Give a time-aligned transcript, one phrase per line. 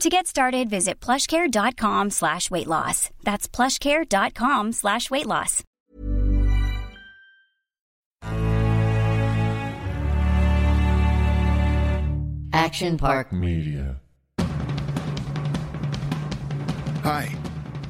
[0.00, 3.08] To get started, visit plushcare.com slash weight loss.
[3.22, 5.62] That's plushcare.com slash weight loss.
[12.52, 13.96] Action Park Media.
[17.02, 17.34] Hi,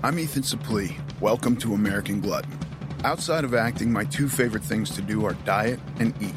[0.04, 0.96] I'm Ethan Suplee.
[1.20, 2.56] Welcome to American Glutton.
[3.02, 6.34] Outside of acting, my two favorite things to do are diet and eat.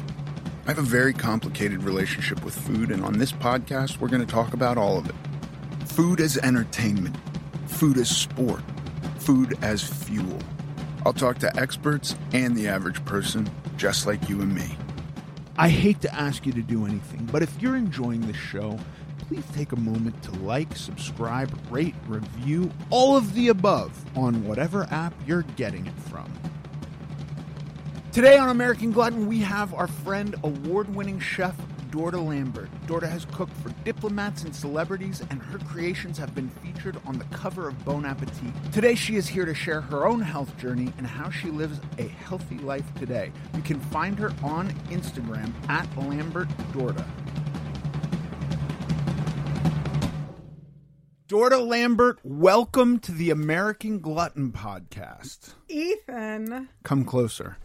[0.66, 4.32] I have a very complicated relationship with food, and on this podcast, we're going to
[4.32, 5.14] talk about all of it.
[6.00, 7.14] Food as entertainment,
[7.66, 8.62] food as sport,
[9.18, 10.38] food as fuel.
[11.04, 14.78] I'll talk to experts and the average person, just like you and me.
[15.58, 18.78] I hate to ask you to do anything, but if you're enjoying this show,
[19.28, 24.84] please take a moment to like, subscribe, rate, review, all of the above on whatever
[24.90, 26.32] app you're getting it from.
[28.10, 31.54] Today on American Glutton, we have our friend, award winning chef
[31.90, 32.68] Dorda Lambert.
[32.86, 37.24] Dorda has cooked for diplomats and celebrities, and her creations have been featured on the
[37.24, 38.52] cover of Bon Appetit.
[38.72, 42.06] Today, she is here to share her own health journey and how she lives a
[42.06, 43.32] healthy life today.
[43.56, 47.04] You can find her on Instagram at Lambert Dorda.
[51.28, 55.54] Dorda Lambert, welcome to the American Glutton podcast.
[55.68, 56.68] Ethan.
[56.82, 57.56] Come closer.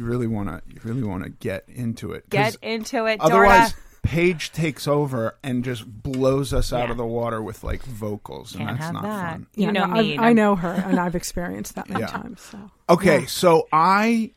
[0.00, 0.62] You really want to.
[0.66, 2.30] You really want to get into it.
[2.30, 3.76] Get into it, Otherwise, Dorda.
[4.02, 6.92] Paige takes over and just blows us out Yeah.
[6.92, 9.32] of the water with like vocals, and Can't that's have not that.
[9.32, 9.46] fun.
[9.54, 10.16] You know no, me.
[10.16, 12.06] I, I know her, and I've experienced that many Yeah.
[12.06, 12.40] times.
[12.40, 13.26] So Okay, Yeah.
[13.26, 14.30] so I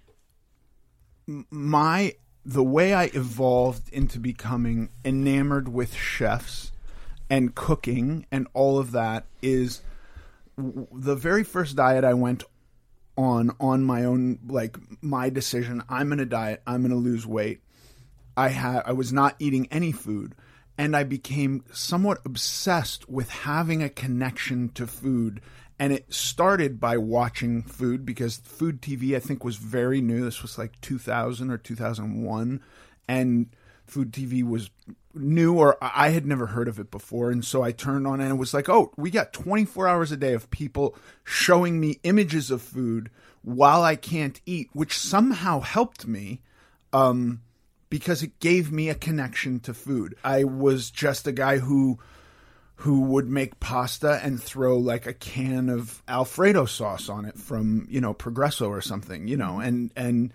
[1.29, 2.15] m- my
[2.45, 6.73] the way I evolved into becoming enamored with chefs
[7.29, 9.81] and cooking and all of that is
[10.57, 12.43] w- the very first diet I went
[13.17, 15.83] on on my own like my decision.
[15.89, 16.61] I'm going to diet.
[16.65, 17.61] I'm going to lose weight.
[18.35, 20.35] I had I was not eating any food
[20.77, 25.41] and I became somewhat obsessed with having a connection to food.
[25.79, 30.23] And it started by watching food because food TV I think was very new.
[30.23, 32.61] This was like 2000 or 2001
[33.07, 33.47] and
[33.85, 34.69] food TV was
[35.13, 38.31] new or I had never heard of it before and so I turned on and
[38.31, 42.49] it was like oh we got 24 hours a day of people showing me images
[42.49, 43.11] of food
[43.43, 46.41] while I can't eat which somehow helped me
[46.93, 47.41] um
[47.93, 50.15] because it gave me a connection to food.
[50.23, 51.99] I was just a guy who
[52.77, 57.85] who would make pasta and throw like a can of alfredo sauce on it from,
[57.87, 60.33] you know, Progresso or something, you know, and and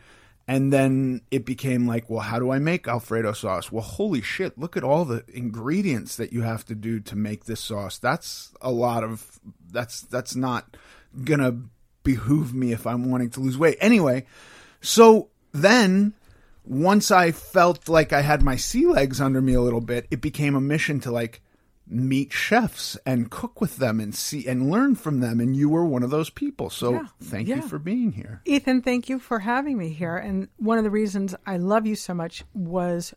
[0.48, 3.70] and then it became like, well, how do I make alfredo sauce?
[3.70, 7.44] Well, holy shit, look at all the ingredients that you have to do to make
[7.44, 7.98] this sauce.
[7.98, 9.38] That's a lot of
[9.70, 10.74] that's that's not
[11.26, 11.56] to
[12.02, 13.76] behoove me if I'm wanting to lose weight.
[13.78, 14.24] Anyway,
[14.80, 16.14] so then
[16.64, 20.22] once I felt like I had my sea legs under me a little bit, it
[20.22, 21.42] became a mission to like
[21.90, 25.40] meet chefs and cook with them and see and learn from them.
[25.40, 26.70] And you were one of those people.
[26.70, 28.42] So Yeah, thank you for being here.
[28.44, 30.16] Ethan, thank you for having me here.
[30.16, 33.14] And one of the reasons I love you so much was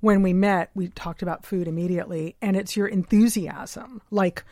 [0.00, 4.02] when we met, we talked about food immediately, and it's your enthusiasm.
[4.10, 4.44] Like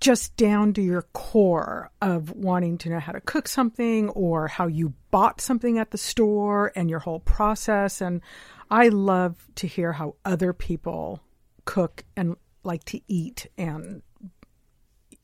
[0.00, 4.66] just down to your core of wanting to know how to cook something or how
[4.66, 8.00] you bought something at the store and your whole process.
[8.00, 8.20] And
[8.70, 11.20] I love to hear how other people
[11.64, 14.02] cook and like to eat and,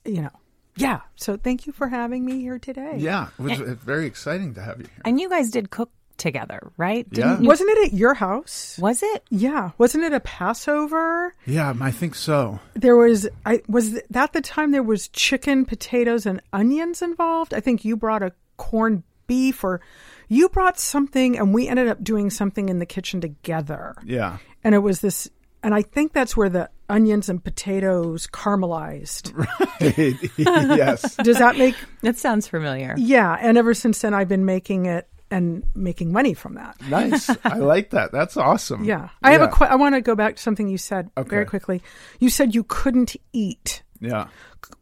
[0.04, 0.30] you know,
[0.76, 1.00] yeah.
[1.16, 2.96] So thank you for having me here today.
[2.98, 5.02] Yeah, it was uh, very exciting to have you here.
[5.04, 7.06] And you guys did cook together, right?
[7.10, 7.38] Yeah.
[7.40, 8.78] you- Wasn't it at your house?
[8.80, 9.24] was it?
[9.30, 9.70] Yeah.
[9.78, 11.34] Wasn't it a Passover?
[11.46, 12.60] Yeah, I think so.
[12.74, 17.52] There was I was that the time there was chicken, potatoes, and onions involved.
[17.54, 19.80] I think you brought a corned beef or
[20.28, 23.96] you brought something and we ended up doing something in the kitchen together.
[24.04, 24.38] Yeah.
[24.62, 25.28] And it was this
[25.62, 29.32] and I think that's where the onions and potatoes caramelized.
[29.80, 30.18] Right.
[30.36, 31.16] yes.
[31.16, 32.94] Does that make That sounds familiar.
[32.98, 36.76] Yeah, and ever since then I've been making it and making money from that.
[36.88, 37.30] Nice.
[37.44, 38.12] I like that.
[38.12, 38.84] That's awesome.
[38.84, 39.08] Yeah.
[39.22, 39.50] I have a Yeah.
[39.50, 41.82] que- I want to go back to something you said very quickly.
[42.18, 43.82] You said you couldn't eat.
[44.00, 44.26] Yeah.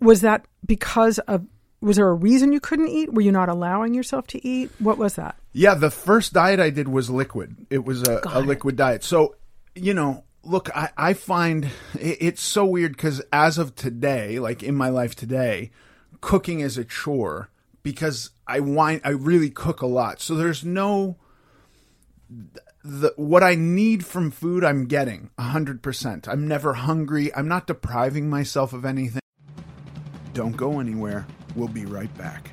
[0.01, 1.47] was that because of
[1.81, 4.99] was there a reason you couldn't eat were you not allowing yourself to eat what
[4.99, 7.67] was that Yeah, the first diet I did was liquid.
[7.71, 9.05] It was a, a liquid diet.
[9.05, 9.37] So,
[9.77, 11.67] you know, look, I, I find
[11.99, 15.71] it, it's so weird because as of today, like in my life today,
[16.21, 17.51] cooking is a chore
[17.83, 20.21] because I wind, I really cook a lot.
[20.21, 21.17] So there's no
[22.85, 26.29] the what I need from food I'm getting 100%.
[26.29, 27.35] I'm never hungry.
[27.35, 29.21] I'm not depriving myself of anything.
[30.33, 31.27] Don't go anywhere.
[31.55, 32.51] We'll be right back.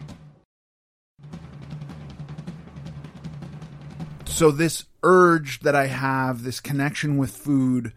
[4.25, 7.93] So this urge that I have, this connection with food,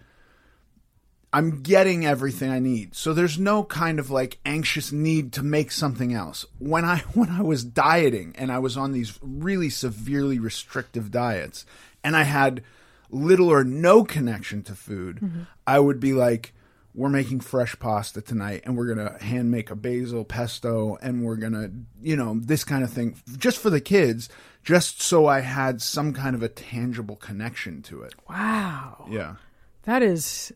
[1.32, 2.94] I'm getting everything I need.
[2.94, 6.44] So there's no kind of like anxious need to make something else.
[6.58, 11.66] When I when I was dieting and I was on these really severely restrictive diets
[12.04, 12.62] and I had
[13.10, 15.42] little or no connection to food, mm-hmm.
[15.66, 16.52] I would be like
[16.98, 21.22] we're making fresh pasta tonight and we're going to hand make a basil pesto and
[21.24, 21.70] we're going to,
[22.02, 24.28] you know, this kind of thing just for the kids,
[24.64, 28.14] just so I had some kind of a tangible connection to it.
[28.28, 29.36] wow Yeah.
[29.84, 30.52] that is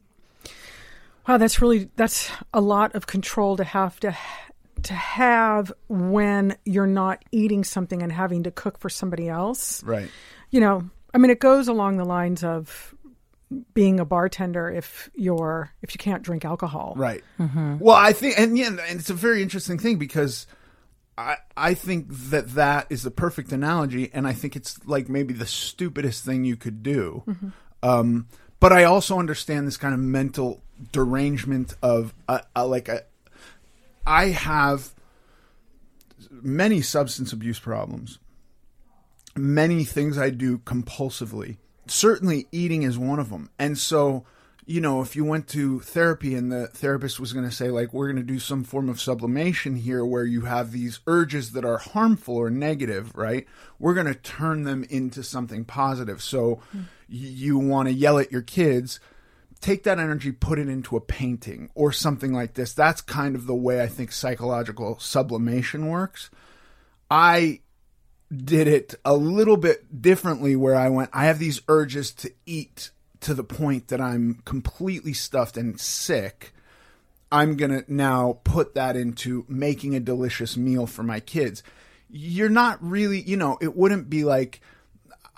[1.28, 4.16] wow that's really that's a lot of control to have to
[4.82, 10.10] to have when you're not eating something and having to cook for somebody else Right.
[10.50, 12.94] you know i mean it goes along the lines of
[13.74, 17.22] being a bartender if you're if you can't drink alcohol Right.
[17.80, 20.46] Well, I think, and yeah, and it's a very interesting thing because
[21.16, 25.34] I I think that that is the perfect analogy, and I think it's like maybe
[25.34, 27.22] the stupidest thing you could do.
[27.82, 28.28] Um,
[28.60, 30.62] but I also understand this kind of mental
[30.92, 33.02] derangement of uh, uh, like a,
[34.06, 34.90] I have
[36.30, 38.18] many substance abuse problems,
[39.36, 41.56] many things I do compulsively.
[41.86, 43.50] Certainly, eating is one of them.
[43.58, 44.24] And so,
[44.64, 47.92] you know, if you went to therapy and the therapist was going to say, like,
[47.92, 51.64] we're going to do some form of sublimation here where you have these urges that
[51.64, 53.46] are harmful or negative, right?
[53.78, 56.22] We're going to turn them into something positive.
[56.22, 56.78] So, hmm.
[56.78, 59.00] y- you want to yell at your kids
[59.62, 62.74] take that energy, put it into a painting or something like this.
[62.74, 66.28] That's kind of the way I think psychological sublimation works.
[67.10, 67.60] I
[68.34, 72.90] did it a little bit differently where I went, I have these urges to eat
[73.20, 76.52] to the point that I'm completely stuffed and sick.
[77.30, 81.62] I'm going to now put that into making a delicious meal for my kids.
[82.10, 84.60] You're not really, you know, it wouldn't be like,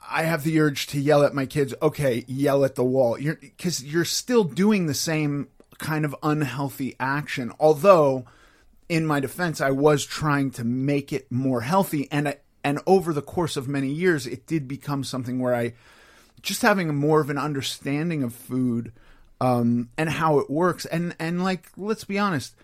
[0.09, 1.75] I have the urge to yell at my kids.
[1.81, 3.19] Okay, yell at the wall.
[3.19, 5.49] You're because you're still doing the same
[5.79, 7.53] kind of unhealthy action.
[7.59, 8.27] Although,
[8.89, 13.12] in my defense, I was trying to make it more healthy, and I, and over
[13.12, 15.75] the course of many years, it did become something where I
[16.40, 18.92] just having more of an understanding of food
[19.40, 20.87] um, and how it works.
[20.87, 22.54] And and like, let's be honest,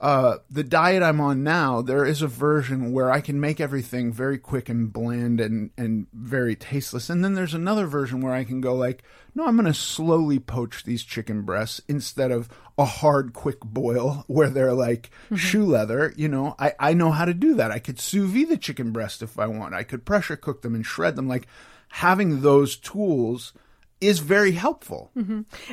[0.00, 4.12] uh, the diet I'm on now, there is a version where I can make everything
[4.12, 7.10] very quick and bland and, and very tasteless.
[7.10, 9.02] And then there's another version where I can go like,
[9.34, 14.24] no, I'm going to slowly poach these chicken breasts instead of a hard, quick boil
[14.28, 16.12] where they're like shoe leather.
[16.16, 17.72] You know, I, I know how to do that.
[17.72, 19.74] I could sous vide the chicken breast if I want.
[19.74, 21.26] I could pressure cook them and shred them.
[21.26, 21.48] Like
[21.88, 23.52] having those tools
[24.00, 25.10] is very helpful.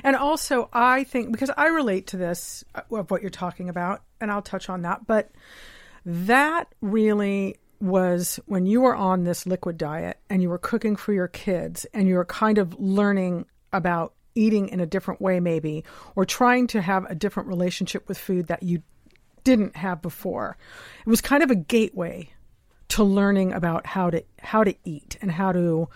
[0.03, 4.01] And also, I think because I relate to this uh, of what you're talking about,
[4.20, 5.32] and I'll touch on that, but
[6.05, 11.13] that really was when you were on this liquid diet and you were cooking for
[11.13, 15.84] your kids and you were kind of learning about eating in a different way, maybe,
[16.15, 18.82] or trying to have a different relationship with food that you
[19.44, 20.58] didn't have before.
[21.05, 22.29] It was kind of a gateway
[22.89, 25.89] to learning about how to how to eat and how to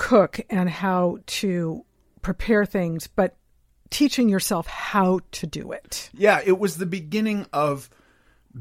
[0.00, 1.84] cook and how to
[2.22, 3.36] prepare things, but
[3.90, 6.08] teaching yourself how to do it.
[6.14, 7.90] Yeah, it was the beginning of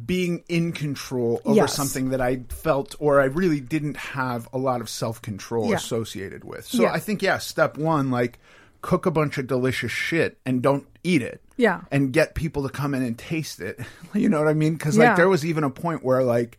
[0.05, 1.73] being in control over Yes.
[1.75, 5.77] something that I felt or I really didn't have a lot of self control Yeah.
[5.77, 6.65] associated with.
[6.65, 6.91] So Yeah.
[6.91, 8.37] I think, yeah, step one, like
[8.81, 11.41] cook a bunch of delicious shit and don't eat it.
[11.57, 11.81] Yeah.
[11.91, 13.79] And get people to come in and taste it.
[14.13, 14.73] you know what I mean?
[14.73, 15.09] Because, Yeah.
[15.09, 16.57] like, there was even a point where, like,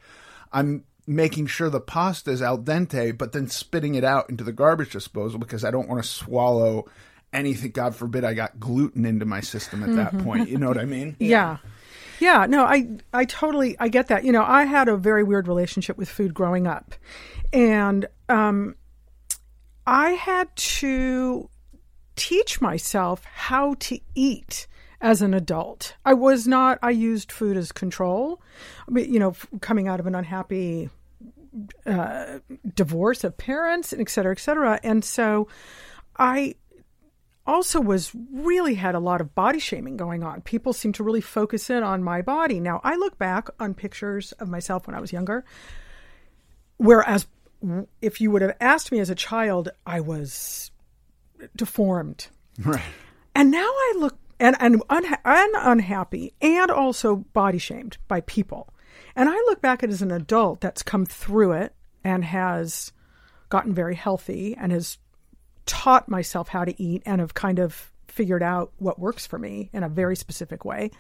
[0.53, 4.53] I'm making sure the pasta is al dente, but then spitting it out into the
[4.53, 6.87] garbage disposal because I don't want to swallow
[7.33, 7.71] anything.
[7.73, 10.49] God forbid I got gluten into my system at that point.
[10.49, 11.17] You know what I mean?
[11.21, 11.59] Yeah.
[12.19, 14.25] Yeah, no, I I totally I get that.
[14.25, 16.95] You know, I had a very weird relationship with food growing up.
[17.51, 18.75] And um
[19.87, 21.49] I had to
[22.17, 24.67] teach myself how to eat
[25.01, 25.95] as an adult.
[26.05, 28.43] I was not I used food as control.
[28.89, 30.91] I mean, you know, coming out of an unhappy
[31.87, 32.39] uh,
[32.75, 34.81] divorce of parents and et cetera, et cetera.
[34.83, 35.49] And so
[36.17, 36.55] I
[37.47, 40.41] also was really had a lot of body shaming going on.
[40.43, 42.61] People seem to really focus in on my body.
[42.61, 45.45] Now, I look back on pictures of myself when I was younger,
[46.77, 47.27] whereas
[48.01, 50.71] if you would have asked me as a child, I was
[51.57, 52.29] deformed.
[52.63, 52.83] Right.
[53.35, 58.73] And now I look and and, unha- and unhappy and also body shamed by people.
[59.15, 62.93] And I look back at as an adult that's come through it and has
[63.49, 64.99] gotten very healthy and has
[65.67, 69.71] taught myself how to eat and have kind of figured out what works for me
[69.73, 70.91] in a very specific way.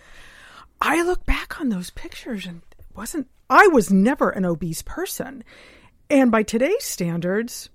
[0.80, 2.62] I look back on those pictures and
[2.94, 5.42] wasn't I was never an obese person.
[6.08, 7.70] And by today's standards,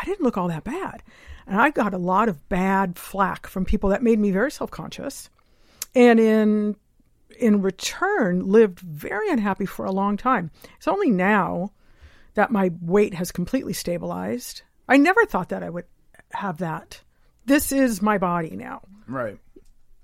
[0.00, 1.02] I didn't look all that bad.
[1.46, 5.30] And I got a lot of bad flack from people that made me very self-conscious.
[5.94, 6.76] And in
[7.38, 10.50] in return lived very unhappy for a long time.
[10.76, 11.72] It's only now
[12.34, 14.62] that my weight has completely stabilized.
[14.88, 15.86] I never thought that I would
[16.32, 17.00] have that.
[17.46, 18.82] This is my body now.
[19.06, 19.38] Right.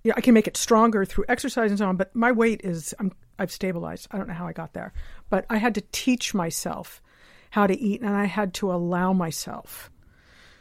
[0.03, 2.95] Yeah, I can make it stronger through exercise and so on, but my weight is
[2.99, 4.09] I'm I've stabilized.
[4.11, 4.93] I don't know how I got there,
[5.29, 7.03] but I had to teach myself
[7.51, 9.91] how to eat and I had to allow myself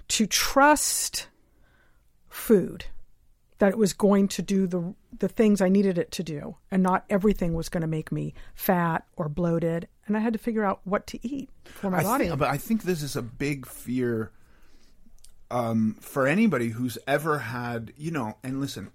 [0.09, 1.27] to trust
[2.29, 2.85] food
[3.57, 6.83] that it was going to do the the things I needed it to do and
[6.83, 10.63] not everything was going to make me fat or bloated and I had to figure
[10.63, 12.27] out what to eat for my I body.
[12.27, 14.31] Think, but I think this is a big fear
[15.51, 18.91] um, for anybody who's ever had, you know, and listen,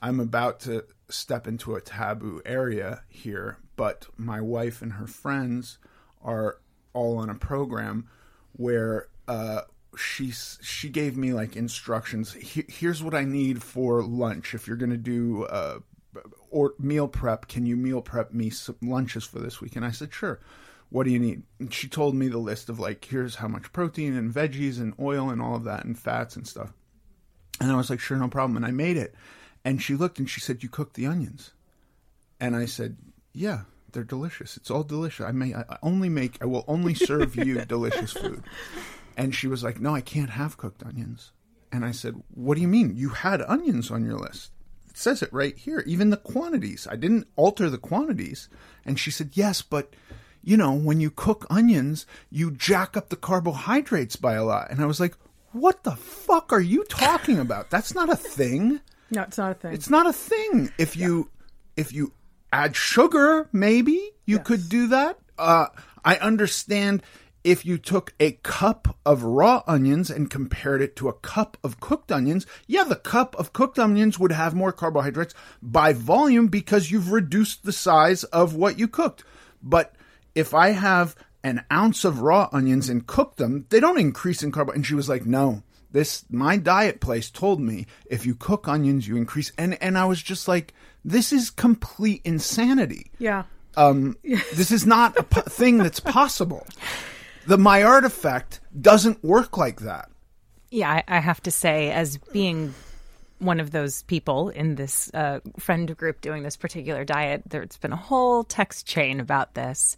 [0.00, 5.78] I'm about to step into a taboo area here, but my wife and her friends
[6.22, 6.58] are
[6.92, 8.08] all on a program
[8.52, 9.62] where uh,
[9.96, 12.32] she's she gave me like instructions.
[12.32, 14.54] He, here's what I need for lunch.
[14.54, 15.78] If you're to do uh,
[16.50, 19.76] or meal prep, can you meal prep me some lunches for this week?
[19.76, 20.40] And I said, sure.
[20.90, 21.42] What do you need?
[21.58, 24.94] And she told me the list of like, here's how much protein and veggies and
[24.98, 26.72] oil and all of that and fats and stuff.
[27.60, 28.56] And I was like, sure, no problem.
[28.56, 29.14] And I made it.
[29.66, 31.50] And she looked and she said, you cooked the onions.
[32.40, 32.96] And I said,
[33.34, 34.56] yeah, they're delicious.
[34.56, 35.26] It's all delicious.
[35.26, 38.42] I may, I only make, I will only serve you delicious food.
[39.16, 41.32] And she was like, no, I can't have cooked onions.
[41.72, 42.96] And I said, what do you mean?
[42.96, 44.52] You had onions on your list.
[44.88, 46.86] It says it right here, even the quantities.
[46.90, 48.48] I didn't alter the quantities.
[48.84, 49.92] And she said, yes, but
[50.42, 54.70] you know, when you cook onions, you jack up the carbohydrates by a lot.
[54.70, 55.14] And I was like,
[55.52, 57.70] what the fuck are you talking about?
[57.70, 58.80] That's not a thing.
[59.10, 59.72] no, it's not a thing.
[59.74, 60.70] It's not a thing.
[60.78, 61.30] If you
[61.76, 62.12] if you
[62.52, 65.18] add sugar, maybe you could do that.
[65.38, 65.66] Uh,
[66.04, 67.02] I understand
[67.44, 71.80] if you took a cup of raw onions and compared it to a cup of
[71.80, 72.46] cooked onions.
[72.66, 77.64] Yeah, the cup of cooked onions would have more carbohydrates by volume because you've reduced
[77.64, 79.24] the size of what you cooked.
[79.62, 79.94] But
[80.34, 84.52] if I have an ounce of raw onions and cook them, they don't increase in
[84.52, 84.72] carbo.
[84.72, 89.08] And she was like, no, this, my diet place told me if you cook onions,
[89.08, 89.52] you increase.
[89.56, 93.10] And, and I was just like, this is complete insanity.
[93.18, 93.44] yeah.
[93.76, 96.66] Um, this is not a po- thing that's possible.
[97.46, 100.10] The Maillard effect doesn't work like that.
[100.70, 102.74] Yeah, I, I have to say, as being
[103.38, 107.92] one of those people in this uh, friend group doing this particular diet, there's been
[107.92, 109.96] a whole text chain about this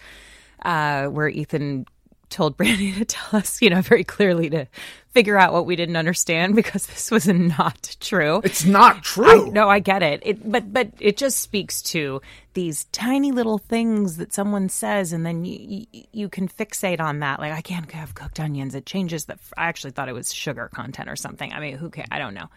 [0.62, 1.86] uh, where Ethan
[2.30, 4.66] told Brandy to tell us, you know, very clearly to
[5.12, 8.40] figure out what we didn't understand because this was not true.
[8.44, 9.48] It's not true.
[9.48, 10.22] I, no, I get it.
[10.24, 12.22] It, but but it just speaks to
[12.54, 17.18] these tiny little things that someone says, and then you you, you can fixate on
[17.20, 17.40] that.
[17.40, 18.74] Like I can't have cooked onions.
[18.74, 19.36] It changes the.
[19.56, 21.52] I actually thought it was sugar content or something.
[21.52, 22.48] I mean, who can I don't know,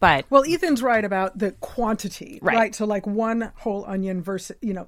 [0.00, 2.56] but Well, Ethan's right about the quantity, Right.
[2.56, 2.74] right?
[2.74, 4.86] So, like one whole onion versus, you know,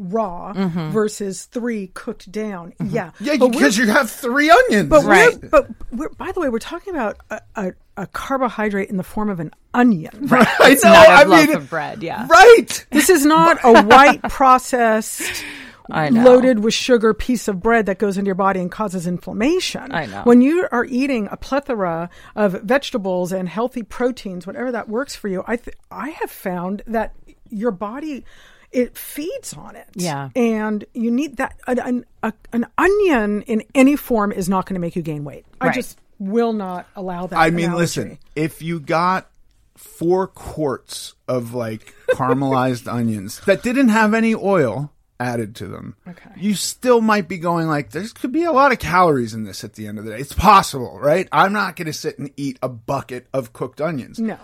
[0.00, 0.90] raw Mm-hmm.
[0.90, 2.72] versus three cooked down.
[2.84, 3.10] Yeah.
[3.20, 4.88] Yeah, because you have three onions.
[4.88, 5.40] But Right.
[5.42, 9.02] we're, but we're, by the way, we're talking about a, a, a carbohydrate in the
[9.04, 10.28] form of an onion.
[10.30, 10.92] I It's know.
[10.92, 12.02] not a I loaf mean, of bread.
[12.02, 12.26] Yeah.
[12.28, 12.86] right.
[12.90, 15.44] This is not a white processed
[15.92, 16.22] I know.
[16.24, 19.92] loaded with sugar piece of bread that goes into your body and causes inflammation.
[19.92, 20.22] I know.
[20.24, 25.26] When you are eating a plethora of vegetables and healthy proteins, whatever that works for
[25.28, 27.14] you, I th- I have found that
[27.48, 28.24] your body
[28.72, 29.88] it feeds on it.
[29.94, 30.30] Yeah.
[30.36, 34.74] And you need that an an, a, an onion in any form is not going
[34.74, 35.44] to make you gain weight.
[35.60, 37.38] I just will not allow that.
[37.38, 39.28] I mean, listen, if you got
[39.76, 46.30] four quarts of like caramelized onions that didn't have any oil added to them, Okay.
[46.36, 49.64] you still might be going like, there could be a lot of calories in this
[49.64, 50.18] at the end of the day.
[50.18, 51.28] It's possible, right?
[51.32, 54.18] I'm not going to sit and eat a bucket of cooked onions.
[54.18, 54.38] No.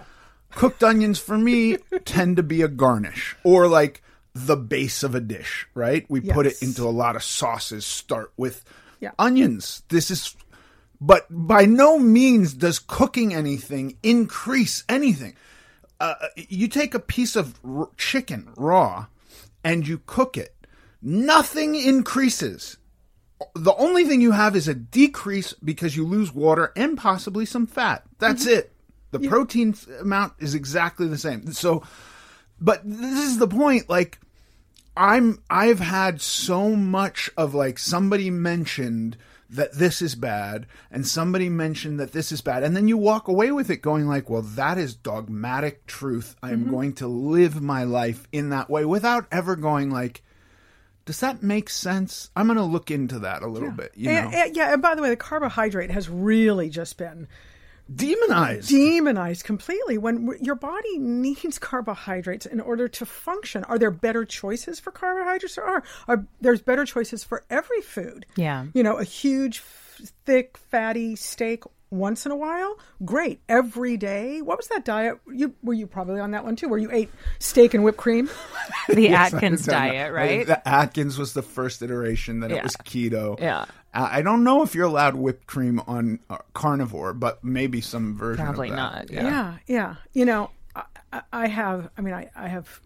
[0.53, 4.03] Cooked onions for me tend to be a garnish or like
[4.45, 6.05] the base of a dish, right?
[6.11, 8.65] We put it into a lot of sauces, start with
[9.01, 9.13] Yeah.
[9.19, 9.83] onions.
[9.89, 10.37] This is,
[11.01, 15.35] but by no means does cooking anything increase anything.
[15.99, 19.07] Uh, you take a piece of r- chicken raw
[19.65, 20.55] and you cook it,
[21.01, 22.77] nothing increases.
[23.55, 27.67] The only thing you have is a decrease because you lose water and possibly some
[27.67, 28.03] fat.
[28.19, 28.73] That's it.
[29.13, 31.53] The protein amount is exactly the same.
[31.53, 31.83] So,
[32.61, 33.89] but this is the point.
[33.89, 34.19] Like,
[34.97, 39.17] I'm I've had so much of like somebody mentioned
[39.51, 42.65] that this is bad and somebody mentioned that this is bad.
[42.65, 46.37] And then you walk away with it going like well that is dogmatic truth.
[46.43, 46.71] I am mm-hmm.
[46.71, 50.23] going to live my life in that way without ever going like
[51.05, 52.31] does that make sense?
[52.35, 54.17] I'm going to look into that a little bit you know?
[54.17, 57.29] And, and- yeah, and by the way, the carbohydrate has really just been
[57.95, 63.65] demonized demonized completely when your body needs carbohydrates in order to function.
[63.65, 65.55] Are there better choices for carbohydrates?
[65.57, 65.83] There are.
[66.09, 68.27] are there's better choices for every food.
[68.37, 68.67] Yeah.
[68.75, 73.41] You know, a huge, f- thick, fatty steak once in a while, great.
[73.49, 75.19] Every day, what was that diet?
[75.33, 78.29] You were you probably on that one too, where you ate steak and whipped cream?
[78.89, 79.93] The Atkins I know.
[79.93, 80.47] diet, right?
[80.47, 83.39] The Atkins was the first iteration that it was keto.
[83.39, 83.67] Yeah.
[83.97, 88.17] I I don't know if you're allowed whipped cream on uh, carnivore, but maybe some
[88.17, 88.43] version.
[88.47, 88.77] of Probably that.
[88.77, 89.95] not, Yeah, yeah.
[90.13, 90.83] You know, I,
[91.13, 91.91] I- I have.
[91.97, 92.81] I mean, I, I have.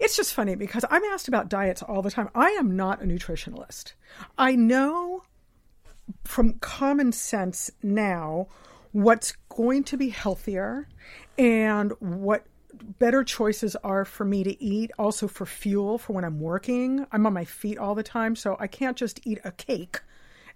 [0.00, 2.30] It's just funny because I'm asked about diets all the time.
[2.34, 3.92] I am not a nutritionalist.
[4.38, 5.24] I know
[6.24, 8.46] from common sense now
[8.92, 10.88] what's going to be healthier
[11.36, 12.46] and what
[12.98, 17.06] better choices are for me to eat also for fuel for when I'm working.
[17.12, 20.00] I'm on my feet all the time, so I can't just eat a cake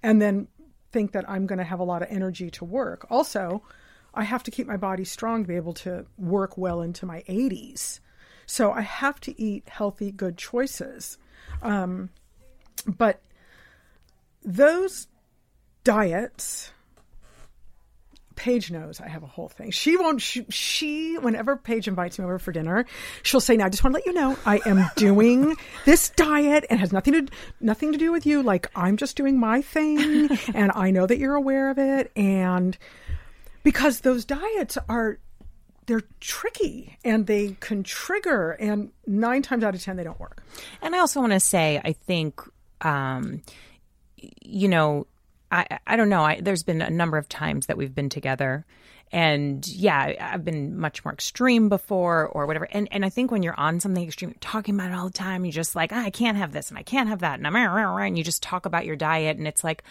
[0.02, 0.48] and then
[0.92, 3.06] think that I'm going to have a lot of energy to work.
[3.10, 3.62] Also,
[4.14, 7.22] I have to keep my body strong to be able to work well into my
[7.28, 8.00] 80s.
[8.46, 11.18] So I have to eat healthy, good choices.
[11.62, 12.10] Um,
[12.86, 13.20] but
[14.42, 15.06] those
[15.84, 16.72] diets,
[18.40, 19.70] Paige knows I have a whole thing.
[19.70, 20.22] She won't.
[20.22, 22.86] She, she, whenever Paige invites me over for dinner,
[23.22, 26.64] she'll say, "Now, I just want to let you know, I am doing this diet
[26.70, 28.42] and has nothing to nothing to do with you.
[28.42, 32.12] Like I'm just doing my thing, and I know that you're aware of it.
[32.16, 32.78] And
[33.62, 35.18] because those diets are."
[35.86, 40.44] They're tricky and they can trigger, and nine times out of ten, they don't work.
[40.82, 42.40] And I also want to say, I think,
[42.80, 43.42] um,
[44.16, 45.08] you know,
[45.50, 46.22] I I don't know.
[46.22, 48.64] I, there's been a number of times that we've been together,
[49.12, 52.68] and yeah, I've been much more extreme before or whatever.
[52.70, 55.12] And and I think when you're on something extreme, you're talking about it all the
[55.12, 55.44] time.
[55.44, 57.56] You're just like, ah, I can't have this and I can't have that, and I'm
[57.56, 59.82] and you just talk about your diet, and it's like,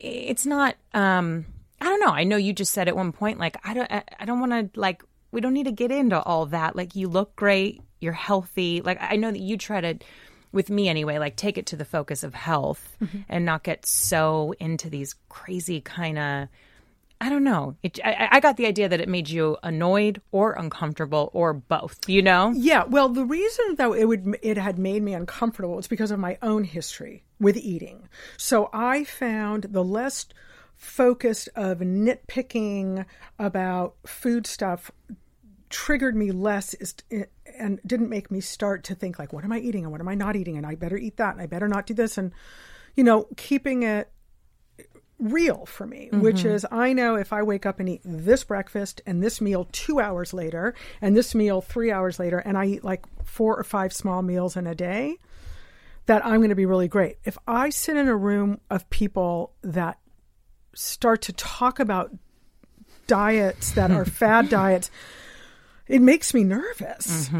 [0.00, 0.76] it's not.
[0.94, 1.46] um
[1.80, 2.10] I don't know.
[2.10, 4.50] I know you just said at one point, like, I don't, I, I don't want
[4.50, 6.74] to, like, we don't need to get into all that.
[6.74, 8.80] Like, you look great, you're healthy.
[8.80, 9.98] Like, I know that you try to,
[10.52, 13.20] with me anyway, like, take it to the focus of health mm-hmm.
[13.28, 16.48] and not get so into these crazy kind of,
[17.20, 17.74] I don't know.
[17.82, 22.08] It, I, I got the idea that it made you annoyed or uncomfortable or both,
[22.08, 22.52] you know?
[22.54, 26.20] Yeah, well, the reason though it would it had made me uncomfortable was because of
[26.20, 28.08] my own history with eating.
[28.36, 30.26] So I found the less
[30.76, 33.04] focused of nitpicking
[33.36, 34.92] about food stuff
[35.70, 37.24] triggered me less is eh,
[37.58, 40.08] and didn't make me start to think like what am I eating and what am
[40.08, 42.32] I not eating and I better eat that and I better not do this and
[42.94, 44.10] you know keeping it
[45.18, 46.48] real for me, which mm-hmm.
[46.48, 50.00] is I know if I wake up and eat this breakfast and this meal two
[50.00, 53.92] hours later and this meal three hours later, and I eat like four or five
[53.92, 55.18] small meals in a day,
[56.06, 57.16] that I'm going to be really great.
[57.24, 59.98] If I sit in a room of people that
[60.74, 62.12] start to talk about
[63.06, 64.90] diets that are fad diets,
[65.88, 67.30] it makes me nervous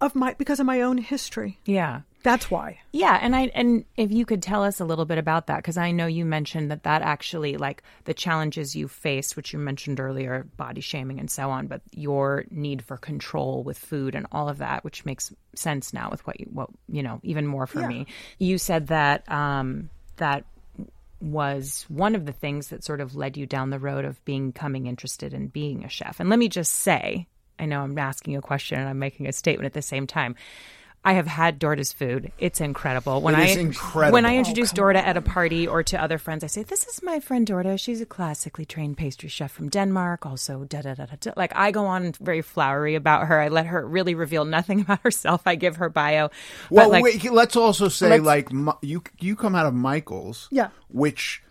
[0.00, 1.58] of my because of my own history.
[1.64, 2.02] Yeah.
[2.24, 2.78] That's why.
[2.92, 5.76] Yeah, and I and if you could tell us a little bit about that because
[5.76, 9.98] I know you mentioned that that actually like the challenges you faced, which you mentioned
[9.98, 14.48] earlier, body shaming and so on, but your need for control with food and all
[14.48, 17.86] of that, which makes sense now with what you what you know even more for
[17.88, 18.06] me.
[18.38, 20.44] You said that um, that
[21.20, 24.86] was one of the things that sort of led you down the road of becoming
[24.86, 26.20] interested in being a chef.
[26.20, 27.26] And let me just say,
[27.58, 30.06] I know I'm asking you a question and I'm making a statement at the same
[30.06, 30.34] time.
[31.04, 32.30] I have had Dorda's food.
[32.38, 33.20] It's incredible.
[33.22, 34.12] When It I incredible.
[34.12, 37.02] when I introduce Dorda at a party or to other friends, I say, "This is
[37.02, 37.76] my friend Dorda.
[37.76, 40.24] She's a classically trained pastry chef from Denmark.
[40.26, 43.40] Also, da da da da." da." Like I go on very flowery about her.
[43.40, 45.42] I let her really reveal nothing about herself.
[45.44, 46.30] I give her bio.
[46.70, 50.68] Well, like, wait, let's also say Let's- like you you come out of Michael's, Yeah.
[50.88, 51.42] which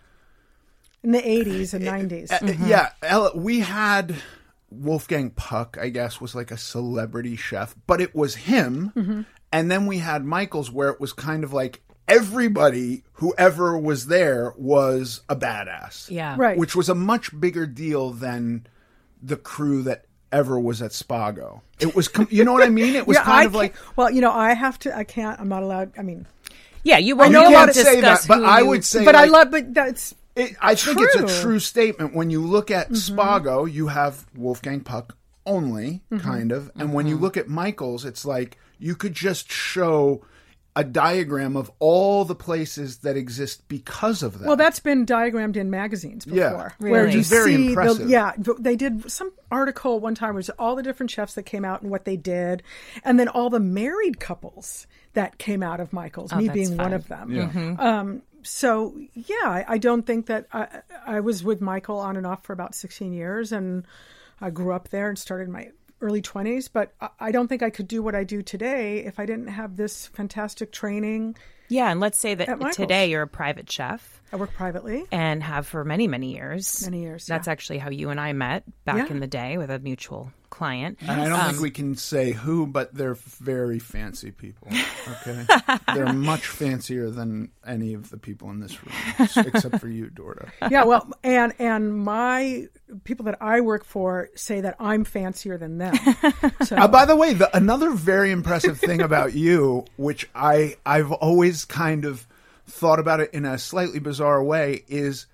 [1.04, 2.32] In the 80s and 90s.
[2.32, 4.14] uh, yeah, L.A., we had
[4.72, 9.20] Wolfgang Puck, I guess, was like a celebrity chef, but it was him, Mm-hmm.
[9.52, 14.54] and then we had Michael's, where it was kind of like everybody, whoever was there,
[14.56, 16.56] was a badass, yeah, Right.
[16.58, 18.66] which was a much bigger deal than
[19.22, 21.60] the crew that ever was at Spago.
[21.78, 22.94] It was, com- you know what I mean?
[22.94, 24.96] It was Yeah, kind I of like well, you know, I have to.
[24.96, 25.38] I can't.
[25.40, 25.92] I'm not allowed.
[25.98, 26.26] I mean,
[26.84, 26.98] yeah.
[26.98, 29.04] You I won't, know you you won't can't say that, but I you- would say,
[29.04, 29.50] but I love.
[29.50, 32.14] But that's It, I think it's a true statement.
[32.14, 33.18] When you look at mm-hmm.
[33.18, 36.18] Spago, you have Wolfgang Puck only, mm-hmm.
[36.18, 36.70] kind of.
[36.76, 37.24] And when you mm-hmm.
[37.24, 40.24] look at Michael's, it's like you could just show
[40.74, 44.46] a diagram of all the places that exist because of that.
[44.46, 46.38] well, that's been diagrammed in magazines before.
[46.38, 46.70] Yeah.
[46.78, 47.12] where Really?
[47.12, 48.06] you It's very see impressive.
[48.06, 51.64] The, yeah, they did some article one time was all the different chefs that came
[51.64, 52.62] out and what they did,
[53.04, 56.32] and then all the married couples that came out of Michael's.
[56.32, 57.30] Oh, me that's being one of them.
[57.30, 57.76] Yeah.
[57.78, 60.68] Um, so yeah, I, I don't think that I,
[61.06, 63.84] I was with Michael on and off for about 16 years, and
[64.40, 66.68] I grew up there and started my early 20s.
[66.72, 69.48] But I, I don't think I could do what I do today if I didn't
[69.48, 71.36] have this fantastic training.
[71.68, 74.20] Yeah, and let's say that today you're a private chef.
[74.32, 75.04] I work privately.
[75.10, 77.52] and have for many many years Many years, that's yeah.
[77.52, 79.14] actually how you and i met back Yeah.
[79.14, 82.32] in the day with a mutual client And I don't Um, think we can say
[82.32, 84.68] who, but they're very fancy people.
[85.26, 85.44] Okay,
[85.94, 88.94] they're much fancier than any of the people in this room,
[89.46, 90.50] except for you, Dorda.
[90.70, 92.66] yeah, well, and and my
[93.04, 95.94] people that I work for say that I'm fancier than them.
[96.64, 101.10] So Uh, by the way, the, another very impressive thing about you, which I I've
[101.12, 102.26] always kind of
[102.68, 105.26] thought about it in a slightly bizarre way, is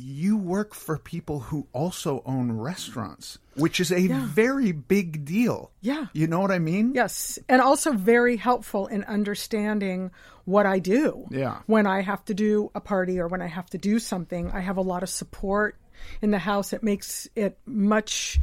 [0.00, 5.72] you work for people who also own restaurants, which is a very big deal.
[5.80, 6.06] Yeah.
[6.12, 6.92] you know what I mean?
[6.94, 10.10] yes, and also very helpful in understanding
[10.44, 11.26] what I do.
[11.30, 11.58] Yeah.
[11.66, 14.60] when I have to do a party or when I have to do something, I
[14.60, 15.76] have a lot of support
[16.22, 16.72] in the house.
[16.72, 18.38] It makes it much.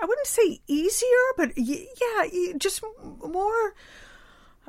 [0.00, 3.74] I wouldn't say easier, but y- yeah, just m- more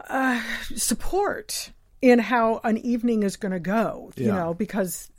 [0.09, 0.41] uh,
[0.75, 4.11] support in how an evening is going to go.
[4.17, 4.35] You Yeah.
[4.35, 5.09] know, because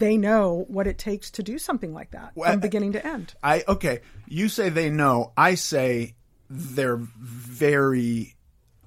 [0.00, 3.34] they know what it takes to do something like that Well, from beginning to end.
[3.42, 4.00] I okay.
[4.26, 5.32] You say they know.
[5.36, 6.14] I say
[6.48, 8.34] they're very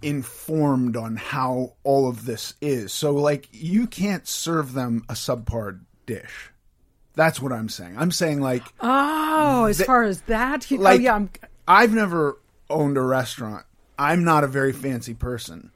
[0.02, 2.91] informed on how all of this is.
[2.91, 6.52] So like you can't serve them a subpar dish.
[7.15, 7.95] That's what I'm saying.
[7.97, 11.30] I'm saying like Oh, as far as that, you, oh, like oh yeah, I'm,
[11.67, 13.65] I've never owned a restaurant.
[13.97, 15.71] I'm not a very fancy person.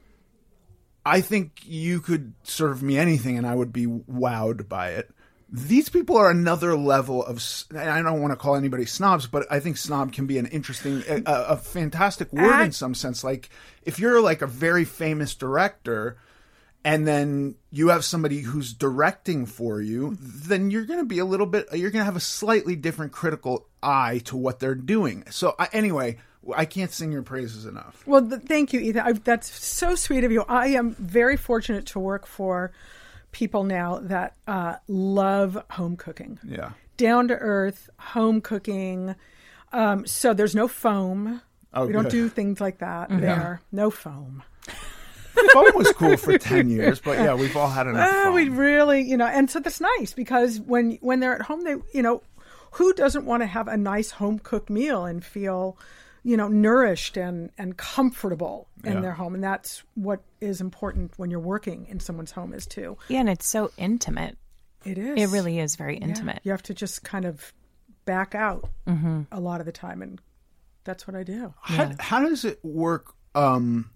[1.06, 5.10] I think you could serve me anything and I would be wowed by it.
[5.50, 7.42] These people are another level of.
[7.76, 11.04] I don't want to call anybody snobs, but I think snob can be an interesting,
[11.08, 13.24] a, a fantastic word in some sense.
[13.24, 13.50] Like
[13.84, 16.18] if you're like a very famous director,
[16.84, 21.26] and then you have somebody who's directing for you, then you're going to be a
[21.26, 25.26] little bit, you're going to have a slightly different critical eye to what they're doing.
[25.30, 26.18] So, I, anyway,
[26.56, 28.04] I can't sing your praises enough.
[28.06, 29.02] Well, th- thank you, Ethan.
[29.02, 30.46] I, that's so sweet of you.
[30.48, 32.72] I am very fortunate to work for
[33.38, 36.72] people now that uh, love home cooking, Yeah.
[36.98, 39.14] down to earth home cooking.
[39.72, 41.40] Um, so there's no foam.
[41.72, 42.12] Oh, we don't good.
[42.12, 43.62] do things like that there.
[43.72, 44.42] No foam.
[45.54, 49.02] Foam was cool for 10 years, but yeah, we've all had enough Uh, we really,
[49.02, 52.24] you know, and so that's nice because when when they're at home, they, you know,
[52.72, 55.78] who doesn't want to have a nice home cooked meal and feel,
[56.24, 59.02] you know, nourished and and comfortable in Yeah.
[59.02, 62.98] their home, and that's what is important when you're working in someone's home is too.
[63.08, 64.38] yeah and it's so intimate
[64.86, 65.20] It is.
[65.22, 66.06] it really is very Yeah.
[66.06, 67.54] intimate You have to just kind of
[68.06, 69.22] back out Mm-hmm.
[69.32, 70.20] a lot of the time, and
[70.84, 71.54] that's what I do.
[71.62, 73.14] How, how does it work?
[73.36, 73.90] Um,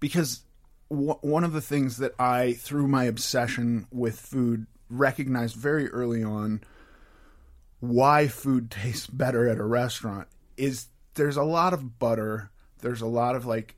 [0.00, 0.42] because
[0.90, 6.22] w- one of the things that I, through my obsession with food, recognized very early
[6.22, 6.60] on
[7.80, 10.86] why food tastes better at a restaurant is
[11.18, 12.50] there's a lot of butter,
[12.80, 13.74] there's a lot of like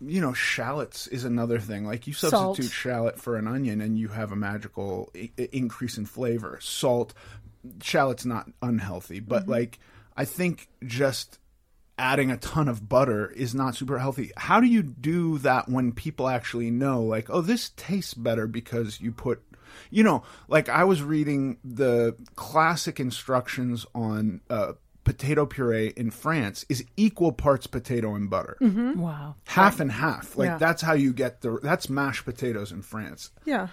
[0.00, 1.84] you know, shallots is another thing.
[1.84, 6.06] Like you substitute shallot for an onion, and you have a magical I- increase in
[6.06, 6.58] flavor.
[6.60, 7.14] Salt,
[7.82, 9.52] shallot's not unhealthy, but mm-hmm.
[9.52, 9.78] like
[10.16, 11.38] I think just
[11.96, 14.32] adding a ton of butter is not super healthy.
[14.36, 19.00] How do you do that when people actually know, like, oh, this tastes better because
[19.00, 19.42] you put,
[19.90, 24.72] you know, like I was reading the classic instructions on uh,
[25.04, 28.56] potato puree in France is equal parts potato and butter.
[28.60, 29.00] Mm-hmm.
[29.00, 29.36] Wow.
[29.44, 29.80] Half right.
[29.82, 30.36] and half.
[30.36, 30.58] Like yeah.
[30.58, 33.30] that's how you get the that's mashed potatoes in France.
[33.44, 33.68] Yeah.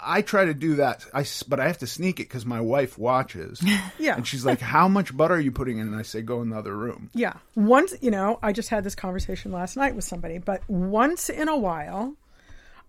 [0.00, 1.04] I try to do that.
[1.12, 3.62] I but I have to sneak it because my wife watches.
[3.98, 6.40] yeah, and she's like, "How much butter are you putting in?" And I say, "Go
[6.40, 9.94] in the other room." Yeah, once you know, I just had this conversation last night
[9.94, 12.16] with somebody, but once in a while,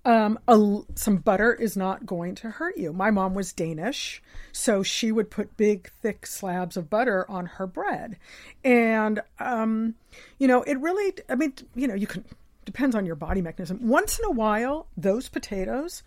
[0.08, 2.94] um, a, some butter is not going to hurt you.
[2.94, 7.68] My mom was Danish, so she would put big, thick slabs of butter on her
[7.68, 8.18] bread,
[8.64, 9.96] and um,
[10.40, 11.14] you know, it really.
[11.28, 12.24] I mean, you know, you can
[12.64, 13.80] depends on your body mechanism.
[13.82, 16.04] Once in a while, those potatoes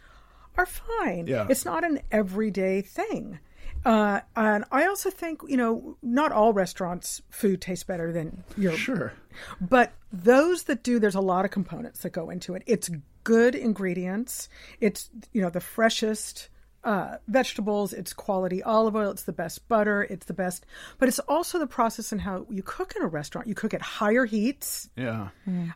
[0.56, 1.26] are fine.
[1.26, 1.46] Yeah.
[1.50, 3.38] It's not an everyday thing.
[3.84, 8.72] Uh, and I also think, you know, not all restaurants' food tastes better than your.
[8.72, 9.12] Sure.
[9.60, 12.62] But those that do, there's a lot of components that go into it.
[12.66, 12.90] It's
[13.24, 14.48] good ingredients.
[14.80, 16.48] It's, you know, the freshest
[16.84, 17.92] uh, vegetables.
[17.92, 19.10] It's quality olive oil.
[19.10, 20.02] It's the best butter.
[20.04, 20.64] It's the best.
[20.98, 23.46] But it's also the process and how you cook in a restaurant.
[23.46, 24.88] You cook at higher heats.
[24.96, 25.28] Yeah.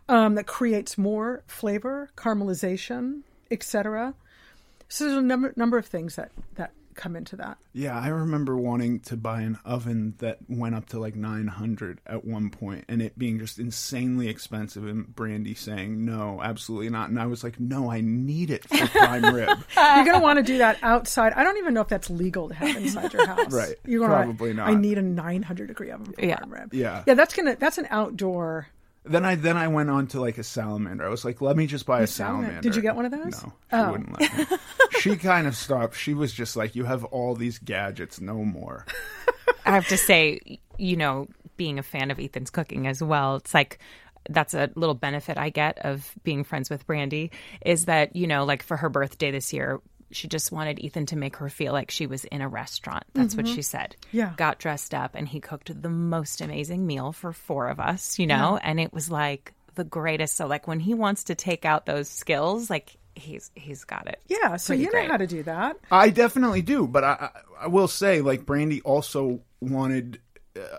[0.09, 4.15] Um, that creates more flavor, caramelization, etc.
[4.89, 7.59] So there's a number number of things that that come into that.
[7.73, 12.25] Yeah, I remember wanting to buy an oven that went up to like 900 at
[12.25, 17.09] one point and it being just insanely expensive and Brandy saying no, absolutely not.
[17.09, 20.39] And I was like, "No, I need it for prime rib." You're going to want
[20.39, 21.33] to do that outside.
[21.33, 23.53] I don't even know if that's legal to have inside your house.
[23.53, 23.77] right.
[23.85, 24.69] You're gonna, Probably not.
[24.69, 26.37] I need a 900 degree oven for yeah.
[26.37, 26.75] prime rib.
[26.75, 27.05] Yeah.
[27.07, 28.69] Yeah, that's going to that's an outdoor
[29.05, 31.05] then I then I went on to like a salamander.
[31.05, 32.61] I was like, let me just buy a salamander.
[32.61, 33.43] Did you get one of those?
[33.43, 33.93] No, she oh.
[33.93, 34.57] wouldn't let me.
[35.01, 35.97] she kind of stopped.
[35.97, 38.87] She was just like, you have all these gadgets, no more.
[39.67, 43.55] I have to say, you know, being a fan of Ethan's cooking as well, it's
[43.55, 43.79] like
[44.31, 47.31] that's a little benefit I get of being friends with Brandy
[47.65, 49.81] is that, you know, like for her birthday this year,
[50.15, 53.05] she just wanted Ethan to make her feel like she was in a restaurant.
[53.15, 53.47] That's mm-hmm.
[53.47, 53.97] what she said.
[54.13, 54.33] Yeah.
[54.37, 58.27] Got dressed up and he cooked the most amazing meal for four of us, you
[58.27, 58.55] know?
[58.55, 58.71] Yeah.
[58.71, 60.37] And it was like the greatest.
[60.37, 64.21] So like when he wants to take out those skills, like he's he's got it.
[64.29, 65.11] Yeah, so you know great.
[65.11, 65.79] how to do that.
[65.91, 70.21] I definitely do, but I I will say like Brandy also wanted
[70.57, 70.79] uh,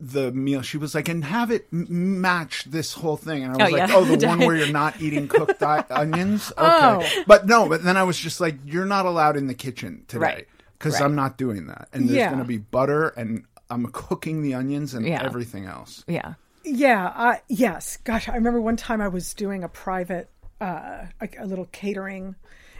[0.00, 0.62] the meal.
[0.62, 3.44] She was like, and have it match this whole thing.
[3.44, 3.96] And I was oh, like, yeah.
[3.96, 6.52] oh, the one where you're not eating cooked onions.
[6.56, 6.96] Oh.
[6.96, 7.24] Okay, oh.
[7.26, 7.68] but no.
[7.68, 10.46] But then I was just like, you're not allowed in the kitchen today
[10.78, 11.02] because right.
[11.02, 11.88] I'm not doing that.
[11.92, 12.28] And there's yeah.
[12.28, 15.22] going to be butter, and I'm cooking the onions and yeah.
[15.22, 16.04] everything else.
[16.08, 16.34] Yeah.
[16.64, 17.12] Yeah.
[17.14, 17.98] Uh, yes.
[17.98, 22.36] Gosh, I remember one time I was doing a private, uh, a, a little catering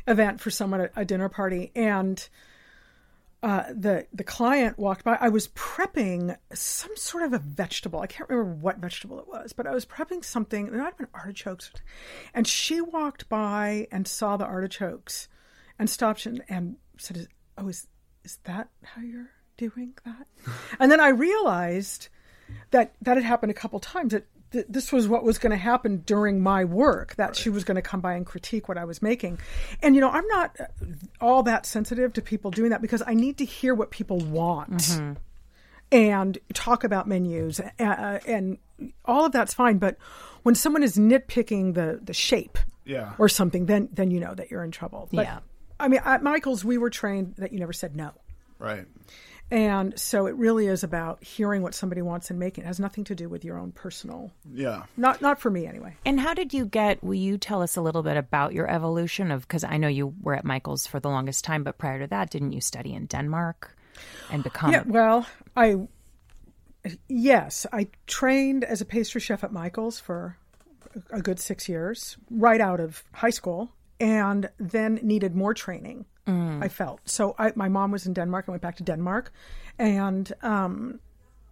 [0.07, 2.27] event for someone at a dinner party, and
[3.43, 5.17] uh, the the client walked by.
[5.19, 8.01] I was prepping some sort of a vegetable.
[8.01, 10.67] I can't remember what vegetable it was, but I was prepping something.
[10.67, 11.71] It might have been artichokes,
[12.35, 15.29] and she walked by and saw the artichokes,
[15.79, 17.87] and stopped and, and said, "Oh, is
[18.25, 20.27] is that how you're doing that?"
[20.79, 22.09] and then I realized
[22.73, 24.13] that that had happened a couple times.
[24.13, 27.37] That th- this was what was going to happen during my work that right.
[27.37, 29.39] she was going to come by and critique what I was making.
[29.83, 30.57] And you know, I'm not
[31.21, 34.79] all that sensitive to people doing that because I need to hear what people want.
[34.79, 35.13] Mm-hmm.
[35.93, 38.59] And talk about menus uh, uh, and
[39.05, 39.97] all of that's fine, but
[40.45, 43.13] when someone is nitpicking the the shape, yeah.
[43.19, 45.09] or something, then then you know that you're in trouble.
[45.13, 45.39] But, yeah.
[45.79, 48.13] I mean, at Michael's, we were trained that you never said no.
[48.59, 48.87] Right.
[49.51, 52.65] And so it really is about hearing what somebody wants and making.
[52.65, 54.31] It has nothing to do with your own personal.
[54.53, 54.85] Yeah.
[54.97, 55.97] Not not for me anyway.
[56.05, 57.03] And how did you get?
[57.03, 59.43] Will you tell us a little bit about your evolution of?
[59.43, 62.31] Because I know you were at Michael's for the longest time, but prior to that,
[62.31, 63.77] didn't you study in Denmark
[64.31, 64.73] and become?
[64.73, 64.85] Yeah.
[64.87, 65.89] Well, I.
[67.09, 70.39] Yes, I trained as a pastry chef at Michael's for
[71.11, 76.63] a good six years, right out of high school, and then needed more training Mm.
[76.63, 77.35] I felt so.
[77.39, 78.45] I, my mom was in Denmark.
[78.49, 79.33] I went back to Denmark,
[79.79, 81.01] and um,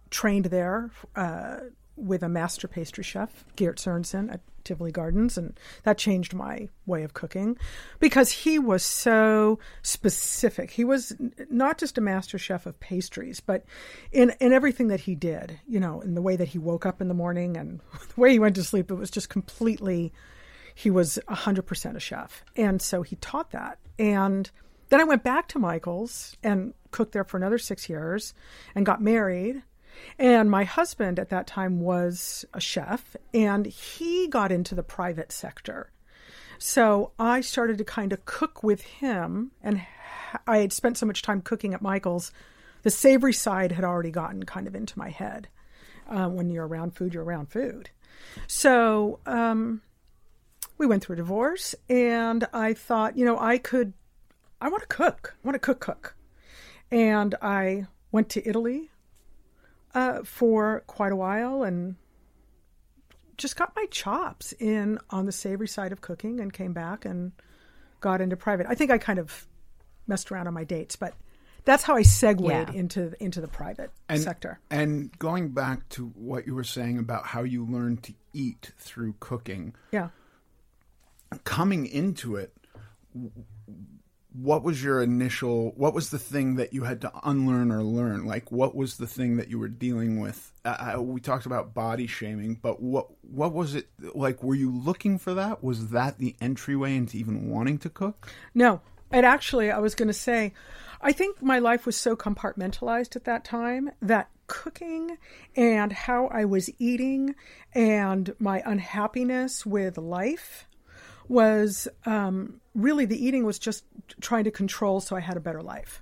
[0.09, 1.57] trained there uh,
[1.95, 7.03] with a master pastry chef, Geert Sørensen at Tivoli Gardens, and that changed my way
[7.03, 7.57] of cooking
[7.99, 10.71] because he was so specific.
[10.71, 11.15] He was
[11.49, 13.65] not just a master chef of pastries, but
[14.11, 15.59] in in everything that he did.
[15.67, 17.79] You know, in the way that he woke up in the morning and
[18.15, 20.13] the way he went to sleep, it was just completely.
[20.79, 22.45] He was 100% a chef.
[22.55, 23.79] And so he taught that.
[23.97, 24.49] And
[24.87, 28.33] then I went back to Michael's and cooked there for another six years
[28.73, 29.61] and got married
[30.17, 35.31] And my husband at that time was a chef, and he got into the private
[35.31, 35.91] sector.
[36.57, 39.81] So I started to kind of cook with him, and
[40.45, 42.31] I had spent so much time cooking at Michael's,
[42.83, 45.47] the savory side had already gotten kind of into my head.
[46.07, 47.89] Uh, when you're around food, you're around food.
[48.47, 49.81] So um,
[50.79, 53.93] we went through a divorce, and I thought, you know, I could,
[54.59, 55.35] I want to cook.
[55.43, 56.15] I want to cook, cook.
[56.89, 58.89] And I went to Italy
[59.93, 61.95] uh, for quite a while and
[63.37, 67.31] just got my chops in on the savory side of cooking and came back and
[67.99, 68.65] got into private.
[68.67, 69.45] I think I kind of
[70.07, 71.13] messed around on my dates, but
[71.65, 72.71] that's how I segued Yeah.
[72.71, 74.59] into into the private and, sector.
[74.71, 79.15] And going back to what you were saying about how you learned to eat through
[79.19, 80.09] cooking, Yeah.
[81.43, 82.53] Coming into it,
[84.33, 85.71] what was your initial?
[85.75, 88.25] What was the thing that you had to unlearn or learn?
[88.25, 90.51] Like, what was the thing that you were dealing with?
[90.63, 94.43] Uh, we talked about body shaming, but what what was it like?
[94.43, 95.63] Were you looking for that?
[95.63, 98.31] Was that the entryway into even wanting to cook?
[98.53, 100.53] No, and actually, I was going to say,
[101.01, 105.17] I think my life was so compartmentalized at that time that cooking
[105.55, 107.35] and how I was eating
[107.73, 110.67] and my unhappiness with life
[111.29, 113.85] was um, really the eating was just
[114.19, 116.01] trying to control so I had a better life.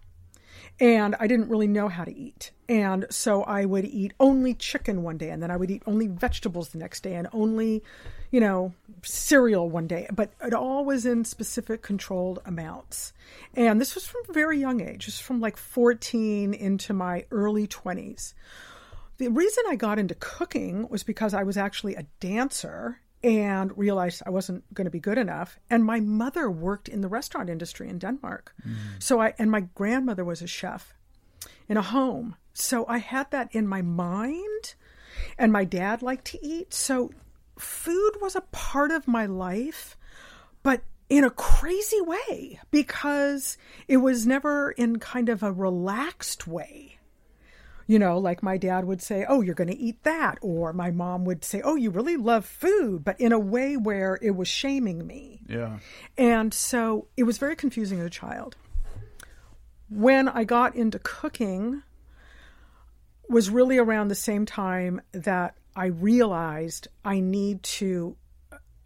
[0.79, 2.51] And I didn't really know how to eat.
[2.69, 6.07] And so I would eat only chicken one day, and then I would eat only
[6.07, 7.83] vegetables the next day, and only,
[8.29, 10.07] you know, cereal one day.
[10.13, 13.13] But it all was in specific controlled amounts.
[13.55, 17.67] And this was from a very young age, just from like 14 into my early
[17.67, 18.33] 20s.
[19.17, 24.23] The reason I got into cooking was because I was actually a dancer and realized
[24.25, 25.59] I wasn't going to be good enough.
[25.69, 28.53] And my mother worked in the restaurant industry in Denmark.
[28.65, 28.75] Mm.
[28.99, 30.93] So I, and my grandmother was a chef
[31.67, 32.37] in a home.
[32.53, 34.75] So I had that in my mind.
[35.37, 36.73] And my dad liked to eat.
[36.73, 37.11] So
[37.59, 39.97] food was a part of my life,
[40.63, 43.57] but in a crazy way because
[43.89, 46.96] it was never in kind of a relaxed way.
[47.87, 50.37] You know, like my dad would say, Oh, you're going to eat that.
[50.41, 54.19] Or my mom would say, Oh, you really love food, but in a way where
[54.21, 55.41] it was shaming me.
[55.47, 55.79] Yeah.
[56.17, 58.57] And so it was very confusing as a child.
[59.89, 61.81] When I got into cooking
[63.29, 68.17] was really around the same time that I realized I need to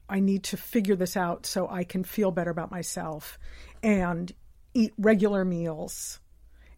[0.09, 3.39] I need to figure this out so I can feel better about myself
[3.81, 4.29] and
[4.73, 6.19] eat regular meals.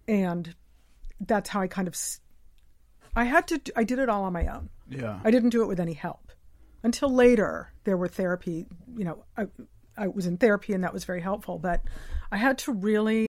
[0.08, 0.54] And
[1.28, 1.98] that's how I kind of
[3.16, 4.70] I had to I did it all on my own.
[4.90, 5.20] Yeah.
[5.24, 6.32] I didn't do it with any help
[6.84, 7.72] until later.
[7.84, 9.48] There were therapy, you know, I,
[9.98, 11.82] I was in therapy and that was very helpful, but
[12.32, 13.28] I had to really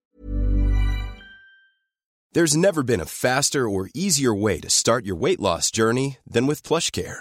[2.33, 6.47] There's never been a faster or easier way to start your weight loss journey than
[6.47, 7.21] with PlushCare.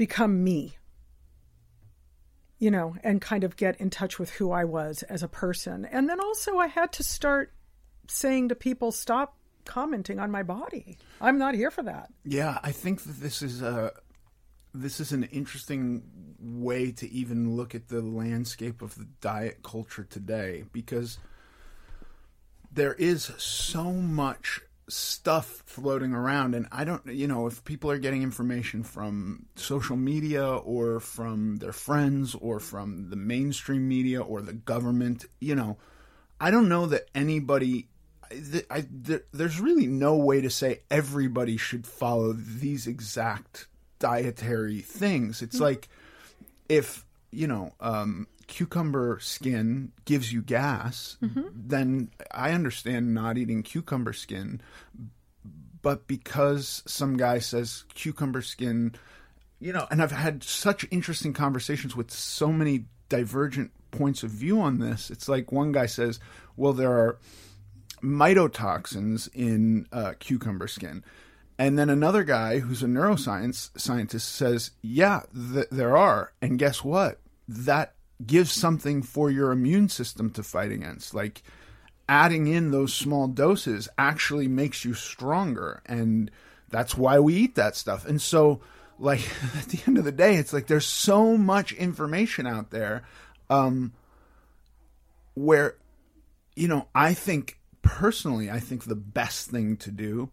[0.00, 0.78] Become me.
[2.58, 5.84] You know, and kind of get in touch with who I was as a person.
[5.84, 7.52] And then also I had to start
[8.08, 9.36] saying to people, stop
[9.66, 10.96] commenting on my body.
[11.20, 12.10] I'm not here for that.
[12.24, 13.92] Yeah, I think that this is a
[14.72, 16.02] this is an interesting
[16.38, 21.18] way to even look at the landscape of the diet culture today because
[22.72, 24.60] there is so much
[24.90, 26.54] stuff floating around.
[26.54, 31.56] And I don't you know if people are getting information from social media or from
[31.56, 35.78] their friends or from the mainstream media or the government you know
[36.40, 37.88] I don't know that anybody
[38.30, 43.66] I, I, there, there's really no way to say everybody should follow these exact
[43.98, 45.42] dietary things.
[45.42, 45.88] It's like
[46.68, 51.16] if you know um, cucumber skin gives you gas,
[51.54, 54.60] then I understand not eating cucumber skin.
[55.80, 58.94] But because some guy says cucumber skin,
[59.60, 64.60] you know, and I've had such interesting conversations with so many divergent points of view
[64.60, 65.10] on this.
[65.10, 66.20] It's like one guy says,
[66.56, 67.18] well, there are
[68.02, 71.04] mitotoxins in uh, cucumber skin.
[71.58, 76.32] And then another guy who's a neuroscience scientist says, yeah, th- there are.
[76.42, 77.20] And guess what?
[77.48, 77.94] That
[78.26, 81.14] gives something for your immune system to fight against.
[81.14, 81.42] Like
[82.08, 85.82] adding in those small doses actually makes you stronger.
[85.86, 86.30] And
[86.68, 88.06] that's why we eat that stuff.
[88.06, 88.60] And so,
[88.98, 89.20] like,
[89.58, 93.04] at the end of the day, it's like there's so much information out there
[93.48, 93.92] um,
[95.34, 95.76] where,
[96.56, 100.30] you know, I think personally, I think the best thing to do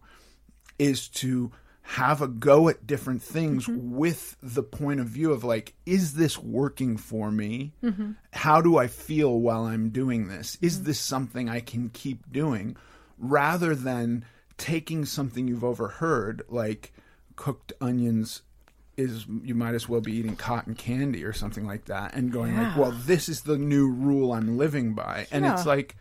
[0.78, 1.52] is to
[1.88, 3.96] have a go at different things mm-hmm.
[3.96, 7.72] with the point of view of like is this working for me?
[7.82, 8.12] Mm-hmm.
[8.30, 10.58] How do i feel while i'm doing this?
[10.60, 10.84] Is mm-hmm.
[10.84, 12.76] this something i can keep doing?
[13.16, 14.26] Rather than
[14.58, 16.92] taking something you've overheard like
[17.36, 18.42] cooked onions
[18.98, 22.54] is you might as well be eating cotton candy or something like that and going
[22.54, 25.26] like well this is the new rule i'm living by.
[25.30, 25.96] And it's like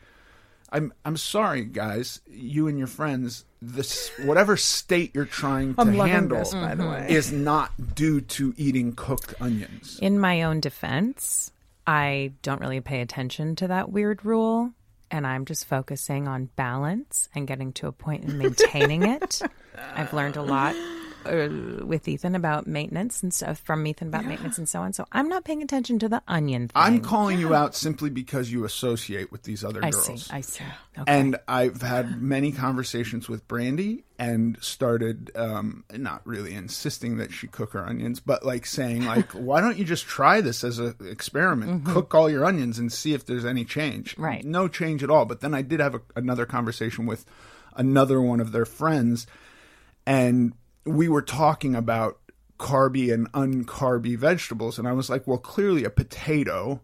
[0.69, 2.19] I'm I'm sorry, guys.
[2.27, 6.83] You and your friends, this whatever state you're trying to I'm handle this, by the
[6.83, 6.91] mm-hmm.
[6.91, 7.07] way.
[7.09, 9.97] is not due to eating cooked onions.
[10.01, 11.51] In my own defense,
[11.85, 14.71] I don't really pay attention to that weird rule,
[15.09, 19.41] and I'm just focusing on balance and getting to a point in maintaining it.
[19.95, 20.75] I've learned a lot
[21.27, 24.93] uh, with Ethan about maintenance and stuff from Ethan about maintenance and so on.
[24.93, 26.71] So I'm not paying attention to the onion thing.
[26.75, 30.25] I'm calling you out simply because you associate with these other I girls.
[30.25, 30.33] see.
[30.33, 30.63] I see.
[30.97, 31.19] Okay.
[31.19, 37.47] And I've had many conversations with Brandy and started um, not really insisting that she
[37.47, 40.95] cook her onions, but like saying like, why don't you just try this as an
[41.05, 41.85] experiment?
[41.85, 44.13] Cook all your onions and see if there's any change.
[44.13, 44.23] Mm-hmm.
[44.23, 44.43] Right.
[44.43, 45.25] No change at all.
[45.25, 47.25] But then I did have a, another conversation with
[47.75, 49.27] another one of their friends,
[50.05, 50.53] and
[50.87, 52.19] we were talking about
[52.57, 56.81] carby and uncarby vegetables, and I was like, well, clearly a potato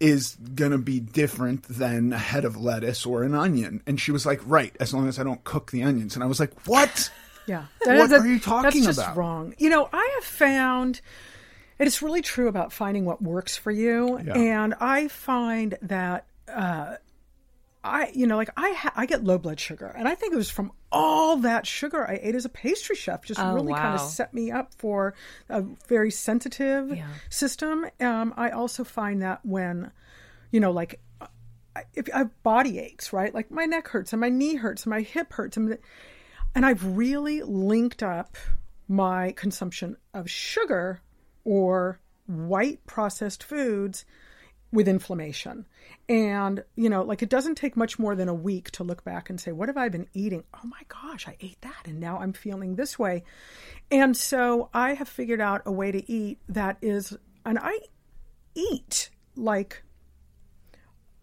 [0.00, 3.82] is going to be different than a head of lettuce or an onion.
[3.86, 6.14] And she was like, right, as long as I don't cook the onions.
[6.14, 7.10] And I was like, what?
[7.46, 7.64] Yeah.
[7.82, 9.16] What are you talking that's just about?
[9.16, 9.54] wrong.
[9.58, 11.00] You know, I have found
[11.78, 14.20] it is really true about finding what works for you.
[14.24, 14.34] Yeah.
[14.36, 16.96] And I find that uh,
[17.88, 20.36] I, you know, like I, ha- I get low blood sugar, and I think it
[20.36, 23.24] was from all that sugar I ate as a pastry chef.
[23.24, 25.14] Just Oh, really kind of set me up for
[25.48, 27.06] a very sensitive Yeah.
[27.30, 27.86] system.
[28.00, 29.90] Um, I also find that when,
[30.50, 31.00] you know, like
[31.94, 33.32] if I have body aches, right?
[33.32, 35.78] Like my neck hurts and my knee hurts and my hip hurts, and,
[36.54, 38.36] and I've really linked up
[38.88, 41.02] my consumption of sugar
[41.44, 44.04] or white processed foods
[44.70, 45.66] with inflammation.
[46.08, 49.30] And, you know, like it doesn't take much more than a week to look back
[49.30, 50.44] and say, what have I been eating?
[50.54, 53.24] Oh my gosh, I ate that and now I'm feeling this way.
[53.90, 57.78] And so I have figured out a way to eat that is, and I
[58.54, 59.82] eat like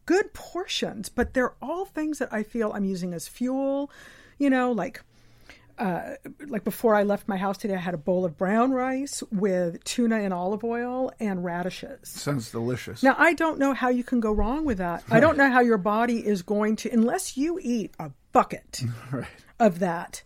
[0.06, 3.92] good portions, but they're all things that I feel I'm using as fuel,
[4.40, 5.04] you know, like
[5.78, 6.16] uh,
[6.48, 9.84] like before I left my house today, I had a bowl of brown rice with
[9.84, 12.08] tuna and olive oil and radishes.
[12.10, 13.04] Sounds delicious.
[13.04, 15.04] Now, I don't know how you can go wrong with that.
[15.10, 19.28] I don't know how your body is going to, unless you eat a bucket right.
[19.60, 20.24] of that.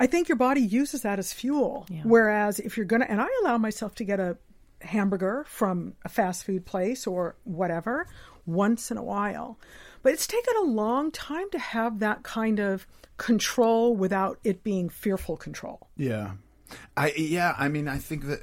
[0.00, 1.86] I think your body uses that as fuel.
[2.04, 4.38] Whereas if you're going to, and I allow myself to get a
[4.80, 8.06] hamburger from a fast food place or whatever
[8.48, 9.58] once in a while.
[10.02, 12.86] But it's taken a long time to have that kind of
[13.16, 15.88] control without it being fearful control.
[15.96, 16.32] Yeah.
[16.96, 18.40] I yeah, I mean I think that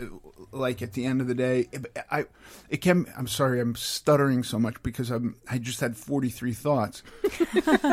[0.52, 1.68] like at the end of the day
[2.10, 2.26] I
[2.70, 7.04] it can I'm sorry I'm stuttering so much because I'm I just had 43 thoughts.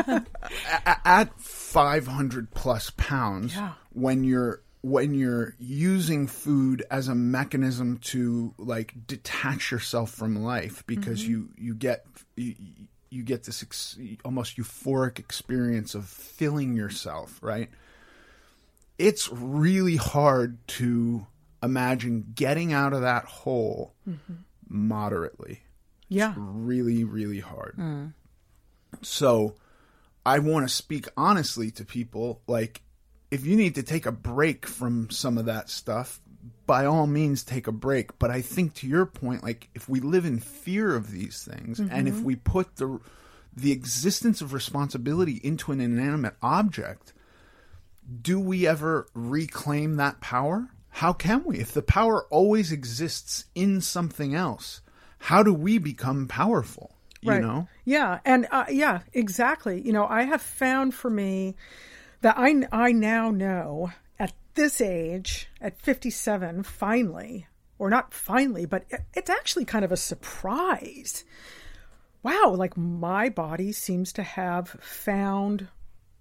[1.05, 3.73] At 500 plus pounds Yeah.
[3.91, 10.83] when you're when you're using food as a mechanism to like detach yourself from life
[10.85, 11.31] because mm-hmm.
[11.31, 12.05] you you get
[12.35, 12.53] you,
[13.09, 17.69] you get this ex- almost euphoric experience of filling yourself, right?
[18.97, 21.25] it's really hard to
[21.61, 24.33] imagine getting out of that hole mm-hmm.
[24.67, 25.61] moderately.
[26.09, 26.33] Yeah.
[26.37, 27.75] Really, really hard.
[27.77, 28.13] Mm.
[29.01, 29.55] So
[30.25, 32.41] I want to speak honestly to people.
[32.47, 32.81] Like,
[33.33, 36.21] if you need to take a break from some of that stuff,
[36.67, 38.19] by all means take a break.
[38.19, 41.79] But I think to your point, like if we live in fear of these things,
[41.79, 42.99] and if we put the
[43.55, 47.13] the existence of responsibility into an inanimate object,
[48.21, 50.69] do we ever reclaim that power?
[50.89, 51.57] How can we?
[51.57, 54.81] If the power always exists in something else,
[55.17, 56.95] how do we become powerful?
[57.21, 57.67] You know?
[57.85, 59.81] Yeah, and uh, yeah, exactly.
[59.81, 61.55] You know, I have found for me
[62.23, 67.47] that I I now know at this age, at 57, finally,
[67.77, 71.25] or not finally, but it, it's actually kind of a surprise.
[72.23, 75.67] Wow, like my body seems to have found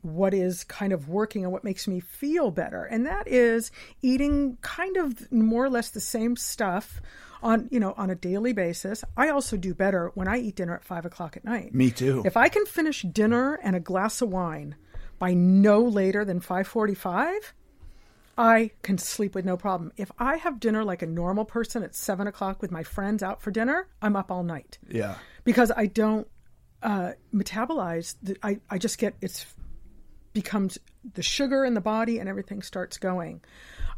[0.03, 3.71] what is kind of working and what makes me feel better and that is
[4.03, 7.01] eating kind of more or less the same stuff
[7.41, 10.75] on you know on a daily basis i also do better when i eat dinner
[10.75, 12.21] at five o'clock at night Me too.
[12.27, 14.75] if i can finish dinner and a glass of wine
[15.23, 17.55] by no later than 545
[18.37, 21.95] i can sleep with no problem if i have dinner like a normal person at
[21.95, 25.15] seven o'clock with my friends out for dinner i'm up all night yeah.
[25.45, 26.27] because I don't
[26.83, 28.17] uh, metabolize.
[28.23, 29.47] The, I I just get it's
[30.33, 30.79] becomes
[31.15, 33.43] the sugar in the body and everything starts going.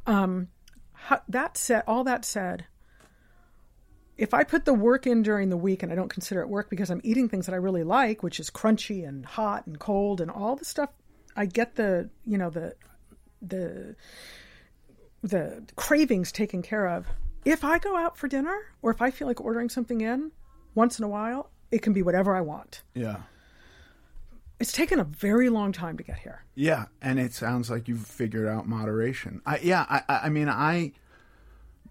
[0.06, 0.48] Um,
[0.92, 2.66] how, that said, all that said,
[4.16, 6.70] if I put the work in during the week and I don't consider it work
[6.70, 10.20] because I'm eating things that I really like, which is crunchy and hot and cold
[10.20, 10.90] and all the stuff,
[11.36, 12.74] I get the you know the
[13.42, 13.96] the
[15.22, 17.06] the cravings taken care of.
[17.44, 20.32] If I go out for dinner or if I feel like ordering something in
[20.74, 22.82] once in a while, it can be whatever I want.
[22.94, 23.16] Yeah.
[24.60, 26.44] It's taken a very long time to get here.
[26.54, 29.42] Yeah, and it sounds like you've figured out moderation.
[29.44, 30.92] I, yeah, I, I I mean, I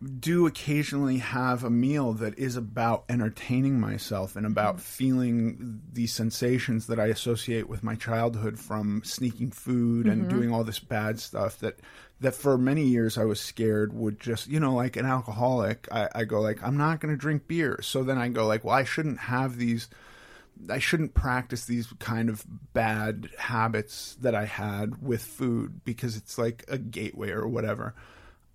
[0.03, 6.87] do occasionally have a meal that is about entertaining myself and about feeling the sensations
[6.87, 11.59] that I associate with my childhood from sneaking food and doing all this bad stuff
[11.59, 11.79] that
[12.21, 16.09] that for many years I was scared would just you know like an alcoholic I,
[16.15, 17.79] I go like I'm not going to drink beer.
[17.81, 19.89] So then I go like well I shouldn't have these
[20.69, 26.37] I shouldn't practice these kind of bad habits that I had with food because it's
[26.37, 27.95] like a gateway or whatever.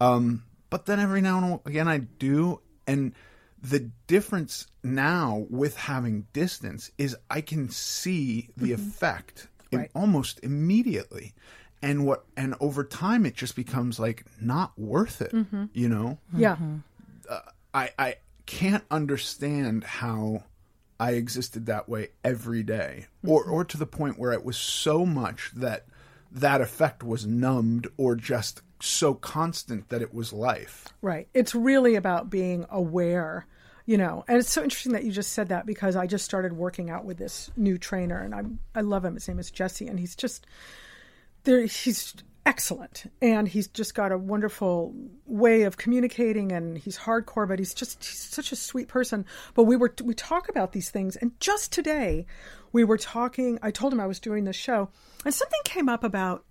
[0.00, 3.12] Um, but then every now and again I do, and
[3.60, 8.74] the difference now with having distance is I can see the mm-hmm.
[8.88, 9.90] effect in- Right.
[9.94, 11.34] almost immediately,
[11.82, 15.64] and what and over time it just becomes like not worth it, mm-hmm.
[15.72, 16.18] you know.
[16.34, 16.56] Yeah.
[17.28, 17.40] Uh,
[17.74, 18.14] I I
[18.46, 20.44] can't understand how
[20.98, 23.52] I existed that way every day, or mm-hmm.
[23.52, 25.86] or to the point where it was so much that
[26.30, 30.86] that effect was numbed or just so constant that it was life.
[31.02, 31.28] Right.
[31.34, 33.46] It's really about being aware,
[33.86, 34.24] you know.
[34.28, 37.04] And it's so interesting that you just said that because I just started working out
[37.04, 39.14] with this new trainer and I'm I love him.
[39.14, 40.46] His name is Jesse and he's just
[41.44, 42.14] there he's
[42.48, 44.94] excellent and he's just got a wonderful
[45.26, 49.64] way of communicating and he's hardcore but he's just he's such a sweet person but
[49.64, 52.24] we were we talk about these things and just today
[52.72, 54.88] we were talking I told him I was doing this show
[55.26, 56.46] and something came up about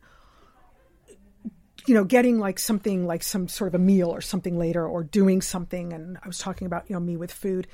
[1.88, 5.04] you know, getting like something like some sort of a meal or something later or
[5.06, 5.93] doing something.
[5.93, 7.66] And I was talking about, you know, me with food.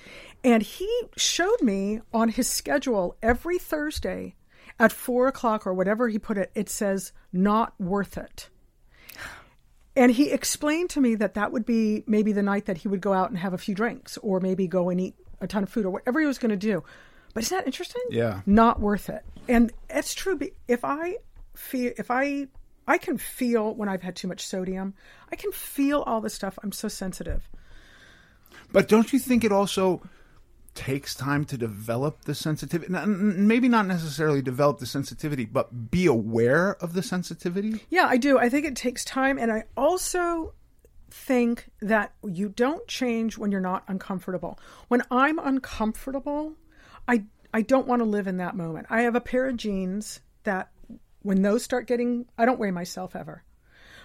[0.43, 4.36] And he showed me on his schedule every Thursday
[4.84, 8.49] at four o'clock or whatever he put it, it says not worth it.
[9.95, 12.99] And he explained to me that that would be maybe the night that he would
[12.99, 15.69] go out and have a few drinks or maybe go and eat a ton of
[15.69, 16.84] food or whatever he was going to do.
[17.34, 18.01] But isn't that interesting?
[18.09, 18.41] Yeah.
[18.45, 19.23] Not worth it.
[19.47, 20.38] And it's true.
[20.67, 21.15] If I
[21.55, 22.47] feel, if I,
[22.86, 24.95] I can feel when I've had too much sodium,
[25.31, 26.59] I can feel all this stuff.
[26.61, 27.47] I'm so sensitive.
[28.73, 30.01] But don't you think it also
[30.76, 32.91] takes time to develop the sensitivity?
[33.05, 37.82] Maybe not necessarily develop the sensitivity, but be aware of the sensitivity.
[37.89, 38.38] Yeah, I do.
[38.39, 39.38] I think it takes time.
[39.38, 40.53] And I also
[41.13, 44.59] think that you don't change when you're not uncomfortable.
[44.88, 46.53] When I'm uncomfortable,
[47.07, 48.88] I I don't want to live in that moment.
[48.89, 50.71] I have a pair of jeans that
[51.21, 53.43] when those start getting I don't weigh myself ever.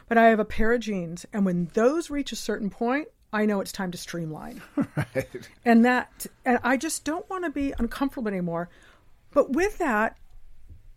[0.07, 3.45] But I have a pair of jeans and when those reach a certain point, I
[3.47, 4.62] know it's time to streamline.
[5.64, 8.70] And that and I just don't want to be uncomfortable anymore.
[9.33, 10.16] But with that,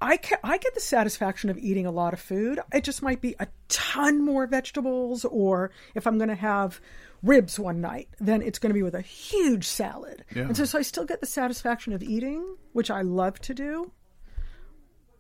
[0.02, 2.60] I ca I get the satisfaction of eating a lot of food.
[2.74, 6.80] It just might be a ton more vegetables, or if I'm going to have
[7.22, 10.24] ribs one night, then it's going to be with a huge salad.
[10.34, 10.44] Yeah.
[10.44, 13.92] And so, so I still get the satisfaction of eating, which I love to do,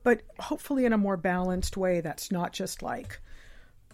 [0.03, 3.19] but hopefully in a more balanced way that's not just like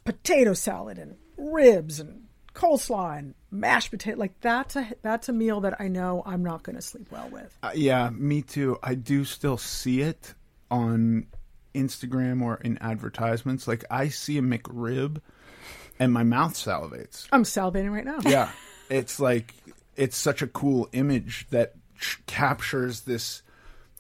[0.06, 2.27] potato salad and ribs and
[2.58, 4.18] coleslaw and mashed potato.
[4.18, 7.30] Like that's a that's a meal that I know I'm not going to sleep well
[7.30, 7.58] with.
[7.64, 8.78] Uh, yeah, me too.
[8.84, 10.34] I do still see it,
[10.70, 11.28] on
[11.74, 13.68] Instagram or in advertisements.
[13.68, 15.22] Like I see a McRib,
[16.00, 17.28] and my mouth salivates.
[17.32, 18.20] I'm salivating right now.
[18.26, 18.50] Yeah,
[18.90, 19.54] it's like
[19.96, 23.44] it's such a cool image that ch- captures this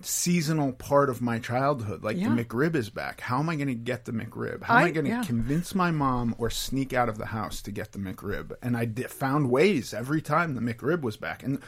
[0.01, 2.03] seasonal part of my childhood.
[2.03, 2.33] Like Yeah.
[2.33, 3.21] the McRib is back.
[3.21, 4.63] How am I going to get the McRib?
[4.63, 5.23] How am I I- going to yeah.
[5.23, 8.51] convince my mom or sneak out of the house to get the McRib?
[8.61, 11.59] And I di- found ways every time the McRib was back, and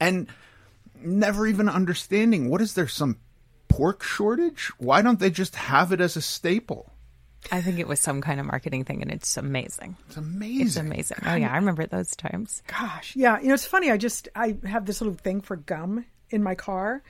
[0.00, 0.26] and
[1.00, 3.18] never even understanding what is there some
[3.68, 4.70] pork shortage?
[4.78, 6.92] Why don't they just have it as a staple?
[7.52, 9.96] I think it was some kind of marketing thing, and it's amazing.
[10.08, 10.66] It's amazing.
[10.66, 11.18] It's amazing.
[11.24, 12.62] Oh yeah, I remember those times.
[12.66, 13.38] Gosh, yeah.
[13.40, 13.90] You know, it's funny.
[13.92, 17.02] I just I have this little thing for gum in my car,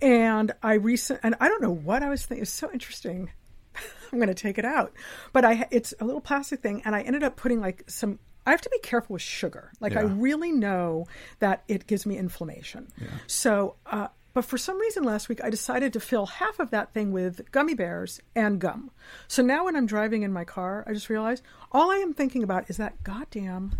[0.00, 2.42] and I recent and I don't know what I was thinking.
[2.42, 3.30] It's so interesting.
[4.12, 4.92] I'm going to take it out,
[5.32, 8.18] but I it's a little plastic thing, and I ended up putting like some.
[8.46, 9.72] I have to be careful with sugar.
[9.78, 11.06] Like I really know
[11.38, 12.88] that it gives me inflammation.
[12.98, 13.08] Yeah.
[13.26, 16.94] So, uh, but for some reason last week I decided to fill half of that
[16.94, 18.90] thing with gummy bears and gum.
[19.26, 21.42] So now when I'm driving in my car, I just realized
[21.72, 23.72] all I am thinking about is that goddamn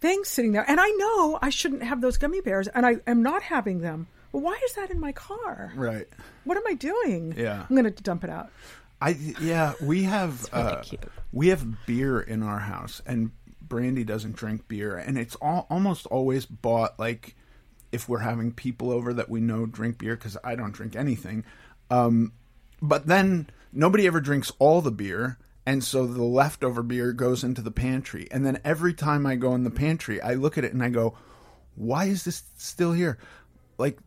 [0.00, 0.68] thing sitting there.
[0.68, 4.08] And I know I shouldn't have those gummy bears, and I am not having them.
[4.32, 5.72] But why is that in my car?
[5.74, 6.08] Right.
[6.44, 7.34] What am I doing?
[7.36, 7.66] Yeah.
[7.68, 8.50] I'm going to dump it out.
[9.00, 11.04] I yeah, we have really uh, cute.
[11.32, 13.30] we have beer in our house, and
[13.62, 17.34] Brandy doesn't drink beer, and it's all, almost always bought like
[17.92, 21.44] if we're having people over that we know drink beer because I don't drink anything.
[21.90, 22.32] Um,
[22.82, 27.62] but then nobody ever drinks all the beer, and so the leftover beer goes into
[27.62, 30.72] the pantry, and then every time I go in the pantry, I look at it
[30.72, 31.16] and I go,
[31.74, 33.18] "Why is this still here?"
[33.78, 33.98] Like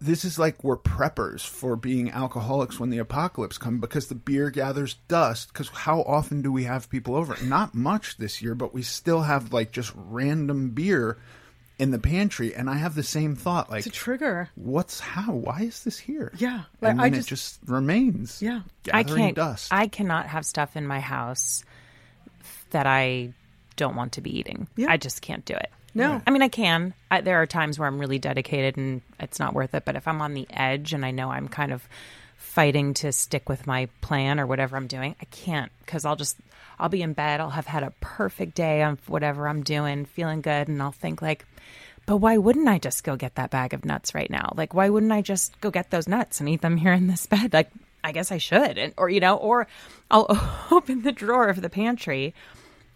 [0.00, 4.50] this is like we're preppers for being alcoholics when the apocalypse comes because the beer
[4.50, 5.52] gathers dust.
[5.52, 7.36] Because how often do we have people over?
[7.42, 11.18] Not much this year but we still have like just random beer
[11.78, 14.48] in the pantry and i have the same thought like It's a trigger.
[14.56, 18.62] what's how why is this here Yeah, like, and I just- it just remains Yeah.
[18.92, 19.36] I can't.
[19.36, 21.64] dust I cannot have stuff in my house
[22.70, 23.32] that I
[23.76, 24.66] don't want to be eating.
[24.76, 24.90] Yeah.
[24.90, 25.70] I just can't do it.
[25.94, 26.20] No.
[26.26, 26.92] I mean, I can.
[27.10, 29.84] I, there are times where I'm really dedicated and it's not worth it.
[29.84, 31.88] But if I'm on the edge and I know I'm kind of
[32.38, 36.36] fighting to stick with my plan or whatever I'm doing, I can't because I'll just
[36.78, 37.40] I'll be in bed.
[37.40, 41.20] I'll have had a perfect day on whatever I'm doing, feeling good, and I'll think
[41.20, 41.44] like,
[42.06, 44.52] but why wouldn't I just go get that bag of nuts right now?
[44.56, 47.26] Like, why wouldn't I just go get those nuts and eat them here in this
[47.34, 47.52] bed?
[47.52, 47.70] Like,
[48.02, 49.66] I guess I should, and, or you know, or
[50.10, 50.26] I'll
[50.70, 52.34] open the drawer of the pantry,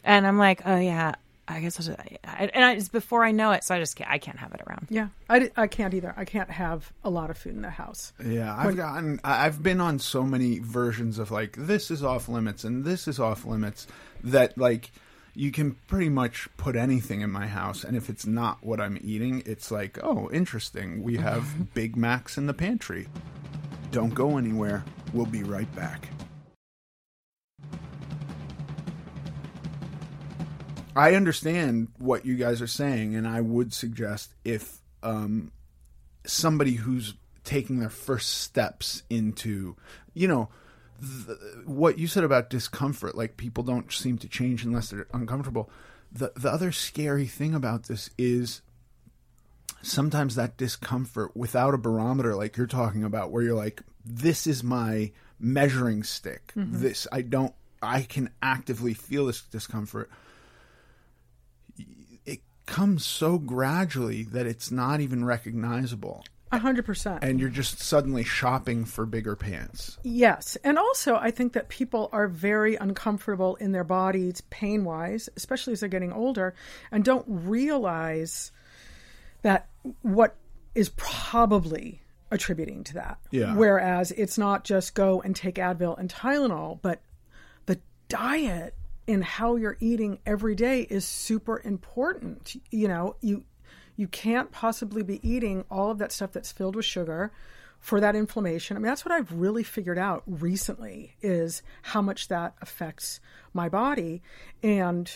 [0.05, 1.16] and I'm like, oh yeah,
[1.53, 3.96] I guess I'll just, I, and I, it's before I know it, so I just
[3.96, 4.86] can't, I can't have it around.
[4.90, 6.14] Yeah, I, I can't either.
[6.16, 8.12] I can't have a lot of food in the house.
[8.24, 9.20] Yeah, I've gotten.
[9.24, 13.20] I've been on so many versions of like this is off limits and this is
[13.20, 13.86] off limits
[14.24, 14.90] that like
[15.34, 18.98] you can pretty much put anything in my house, and if it's not what I'm
[19.03, 21.03] eating, it's like oh, interesting.
[21.03, 23.09] We have Big Macs in the pantry.
[23.90, 24.84] Don't go anywhere.
[25.12, 26.09] We'll be right back.
[30.95, 35.53] I understand what you guys are saying, and I would suggest if um,
[36.26, 37.14] somebody who's
[37.45, 39.76] taking their first steps into,
[40.14, 40.49] you know,
[41.01, 45.70] th- what you said about discomfort, like people don't seem to change unless they're uncomfortable.
[46.12, 48.61] The the other scary thing about this is
[49.80, 54.62] sometimes that discomfort without a barometer like you're talking about where you're like this is
[54.62, 56.53] my measuring stick.
[56.80, 60.11] This I don't I can actively feel this discomfort
[62.66, 67.22] comes so gradually that it's not even recognizable A hundred percent.
[67.24, 70.56] and you're just suddenly shopping for bigger pants Yes.
[70.64, 75.72] And also, I think that people are very uncomfortable in their bodies, pain wise, especially
[75.74, 76.54] as they're getting older,
[76.90, 78.52] and don't realize
[79.42, 79.68] that
[80.02, 80.36] what
[80.74, 82.00] is probably
[82.30, 83.18] attributing to that.
[83.30, 83.54] Yeah.
[83.54, 87.02] Whereas it's not just go and take Advil and Tylenol, but
[87.66, 88.74] the diet
[89.09, 92.57] and how you're eating every day is super important.
[92.70, 93.44] You know, you
[93.96, 97.32] you can't possibly be eating all of that stuff that's filled with sugar
[97.78, 98.76] for that inflammation.
[98.76, 103.20] I mean, that's what I've really figured out recently is how much that affects
[103.53, 104.22] my body
[104.62, 105.11] and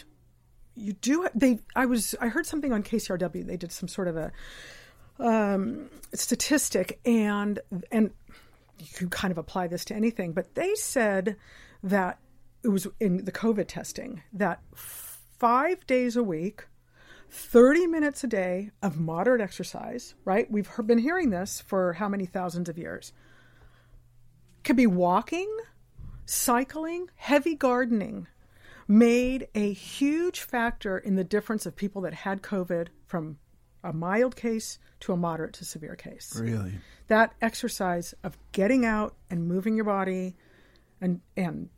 [0.75, 4.17] you do they I was I heard something on KCRW they did some sort of
[4.17, 4.33] a
[5.19, 7.59] um, statistic and
[7.91, 8.11] and
[8.79, 11.37] you can kind of apply this to anything but they said
[11.83, 12.19] that
[12.63, 16.67] it was in the covid testing that 5 days a week
[17.31, 22.27] 30 minutes a day of moderate exercise right we've been hearing this for how many
[22.27, 23.13] thousands of years
[24.65, 25.55] could be walking
[26.25, 28.27] cycling heavy gardening
[28.89, 33.39] made a huge factor in the difference of people that had COVID from
[33.83, 36.37] a mild case to a moderate to severe case.
[36.39, 36.75] Really?
[37.09, 40.37] That exercise of getting out and moving your body
[41.01, 41.69] and and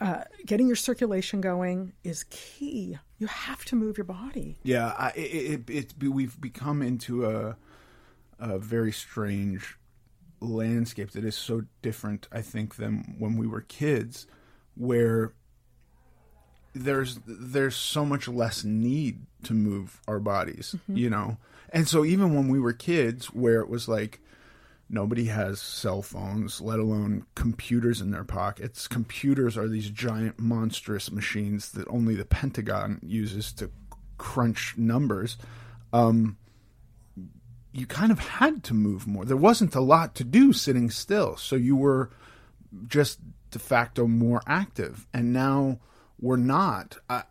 [0.00, 2.98] uh, getting your circulation going is key.
[3.18, 4.58] You have to move your body.
[4.62, 7.56] Yeah, I, it, it, it, we've become into a
[8.38, 9.78] a very strange
[10.40, 14.26] landscape that is so different, I think, than when we were kids,
[14.76, 15.32] where
[16.74, 20.96] there's there's so much less need to move our bodies, Mm-hmm.
[20.98, 21.38] you know.
[21.70, 24.20] And so even when we were kids, where it was like
[24.88, 28.86] nobody has cell phones, let alone computers in their pockets.
[28.86, 33.70] Computers are these giant, monstrous machines that only the Pentagon uses to
[34.18, 35.36] crunch numbers.
[35.92, 36.36] Um,
[37.72, 39.24] you kind of had to move more.
[39.24, 42.10] There wasn't a lot to do sitting still, so you were
[42.86, 43.20] just
[43.50, 45.06] de facto more active.
[45.12, 45.80] And now
[46.18, 46.96] we're not.
[47.10, 47.24] I,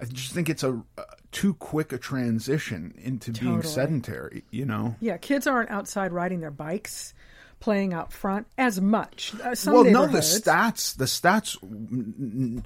[0.00, 4.44] I just think it's a, a too quick a transition into being sedentary.
[4.50, 4.96] You know.
[5.00, 7.14] Yeah, kids aren't outside riding their bikes,
[7.60, 9.34] playing out front as much.
[9.42, 11.56] Uh, well, no, the stats, the stats.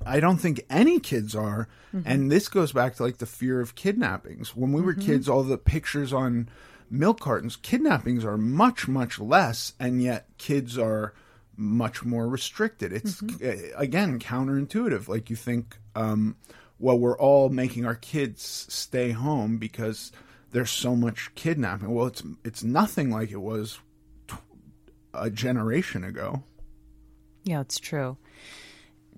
[0.06, 2.08] I don't think any kids are, Mm-hmm.
[2.10, 4.56] and this goes back to like the fear of kidnappings.
[4.56, 5.06] When we were Mm-hmm.
[5.06, 6.48] kids, all the pictures on
[6.90, 11.12] milk cartons, kidnappings are much, much less, and yet kids are
[11.56, 12.92] much more restricted.
[12.94, 13.78] It's Mm-hmm.
[13.80, 15.06] again counterintuitive.
[15.08, 16.36] Like you think, um,
[16.82, 20.12] well, we're all making our kids stay home because
[20.50, 21.94] there's so much kidnapping.
[21.94, 23.78] Well, it's it's nothing like it was
[24.28, 24.34] tw-
[25.14, 26.42] a generation ago.
[27.44, 28.16] Yeah, it's true.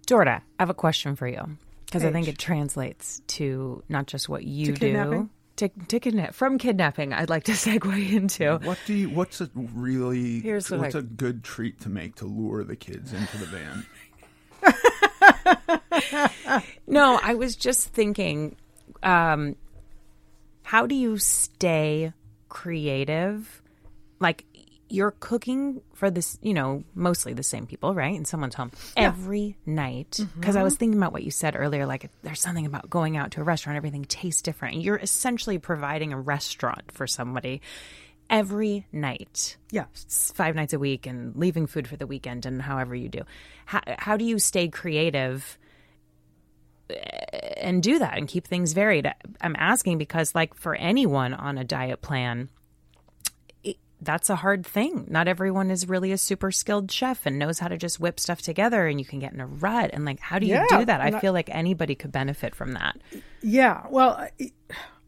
[0.07, 1.43] Dorda, I have a question for you
[1.87, 4.79] because I think it translates to not just what you To do.
[4.79, 5.31] kidnapping?
[5.57, 8.59] To, to kidnap from kidnapping, I'd like to segue into.
[8.65, 9.09] What do you?
[9.11, 10.41] What's a really?
[10.41, 13.47] Here's what what's I- a good treat to make to lure the kids into the
[13.47, 13.87] van?
[16.87, 18.57] No, I was just thinking,
[19.03, 19.57] um,
[20.63, 22.13] how do you stay
[22.49, 23.63] creative?
[24.21, 24.45] Like
[24.89, 28.15] you're cooking for this, you know, mostly the same people, right?
[28.15, 30.21] In someone's home every night.
[30.39, 31.87] Because I was thinking about what you said earlier.
[31.87, 34.77] Like there's something about going out to a restaurant, everything tastes different.
[34.83, 37.61] You're essentially providing a restaurant for somebody
[38.31, 39.85] every night Yeah.
[40.35, 43.23] five nights a week and leaving food for the weekend and however you do.
[43.67, 45.59] How, how do you stay creative
[46.91, 46.95] uh,
[47.59, 49.11] and do that and keep things varied?
[49.41, 52.49] I'm asking because, like, for anyone on a diet plan,
[53.63, 55.07] it, that's a hard thing.
[55.09, 58.43] Not everyone is really a super skilled chef and knows how to just whip stuff
[58.43, 59.91] together, and you can get in a rut.
[59.93, 61.01] And, like, how do you Yeah, do that?
[61.01, 62.97] I and I- feel like anybody could benefit from that.
[63.43, 63.87] Yeah.
[63.91, 64.27] Well,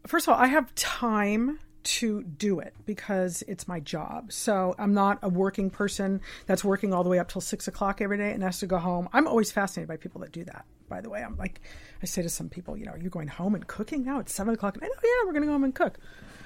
[0.07, 4.31] first of all, I have time to do it because it's my job.
[4.31, 8.01] So I'm not a working person that's working all the way up till six o'clock
[8.01, 9.07] every day and has to go home.
[9.13, 10.65] I'm always fascinated by people that do that.
[10.89, 11.61] By the way, I'm like,
[12.01, 14.19] I say to some people, you know, you're going home and cooking now.
[14.19, 14.77] It's seven o'clock.
[14.81, 15.97] I know, yeah, we're going to go home and cook.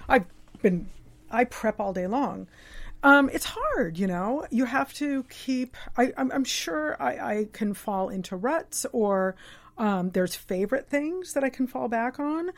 [0.07, 0.25] I've
[0.61, 0.89] been,
[1.29, 2.47] I prep all day long.
[3.03, 4.45] Um, it's hard, you know.
[4.51, 5.75] You have to keep.
[5.97, 9.35] I, I'm, I'm sure I, I can fall into ruts, or
[9.77, 12.51] um, there's favorite things that I can fall back on.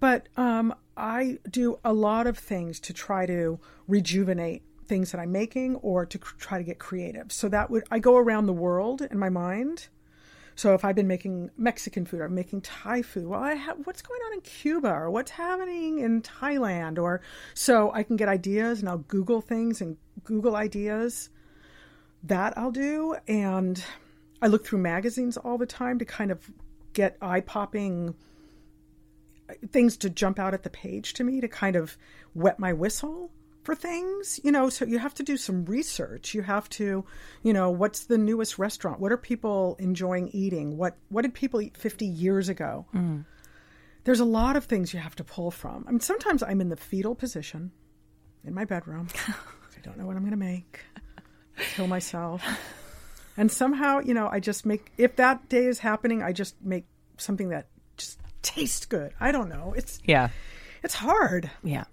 [0.00, 5.32] But um, I do a lot of things to try to rejuvenate things that I'm
[5.32, 7.30] making, or to cr- try to get creative.
[7.30, 9.88] So that would I go around the world in my mind.
[10.54, 14.02] So if I've been making Mexican food I'm making Thai food, well, I have what's
[14.02, 17.20] going on in Cuba or what's happening in Thailand, or
[17.54, 21.30] so I can get ideas and I'll Google things and Google ideas.
[22.24, 23.80] That I'll do, and
[24.40, 26.50] I look through magazines all the time to kind of
[26.92, 28.14] get eye popping
[29.70, 31.96] things to jump out at the page to me to kind of
[32.34, 33.30] wet my whistle
[33.62, 34.68] for things you know?
[34.68, 36.34] So you have to do some research.
[36.34, 37.04] You have to
[37.42, 39.00] you know what's the newest restaurant?
[39.00, 40.76] What are people enjoying eating?
[40.76, 42.86] What what did people eat 50 years ago?
[42.94, 43.24] Mm.
[44.04, 45.84] There's a lot of things you have to pull from.
[45.86, 47.72] I mean sometimes i'm in the fetal position
[48.44, 49.08] in my bedroom.
[49.28, 50.80] I don't know what i'm going to make.
[51.74, 52.42] Kill myself
[53.38, 56.84] and somehow you know i just make if that day is happening i just make
[57.16, 60.28] something that just tastes good i don't know it's Yeah.
[60.82, 61.84] it's hard Yeah.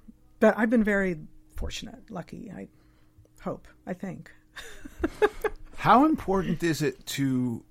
[0.41, 1.17] but I've been very
[1.55, 2.51] fortunate, lucky.
[2.53, 2.67] I
[3.41, 4.29] hope, I think.
[5.77, 7.63] How important is it to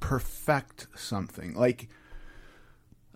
[0.00, 1.54] perfect something?
[1.54, 1.88] Like,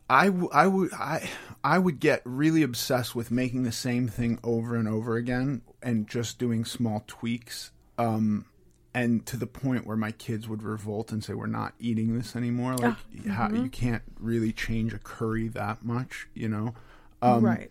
[0.09, 1.29] I, w- I would I
[1.63, 6.09] I would get really obsessed with making the same thing over and over again and
[6.09, 7.73] just doing small tweaks.
[7.99, 8.47] Um,
[8.95, 12.35] and to the point where my kids would revolt and say, "We're not eating this
[12.35, 12.97] anymore." Like,
[13.29, 16.75] how, you can't really change a curry that much, you know?
[17.21, 17.71] Um, right.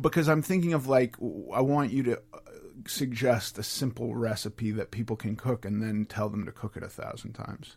[0.00, 1.16] because I'm thinking of like
[1.52, 2.38] I want you to uh,
[2.86, 6.82] suggest a simple recipe that people can cook and then tell them to cook it
[6.82, 7.76] a thousand times.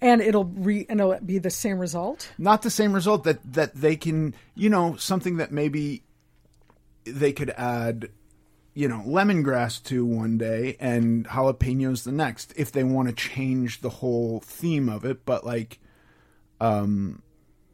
[0.00, 2.32] and it'll re and it'll be the same result.
[2.38, 6.02] not the same result that that they can you know something that maybe
[7.04, 8.08] they could add
[8.74, 13.80] you know lemongrass to one day and jalapenos the next if they want to change
[13.80, 15.78] the whole theme of it but like
[16.60, 17.22] um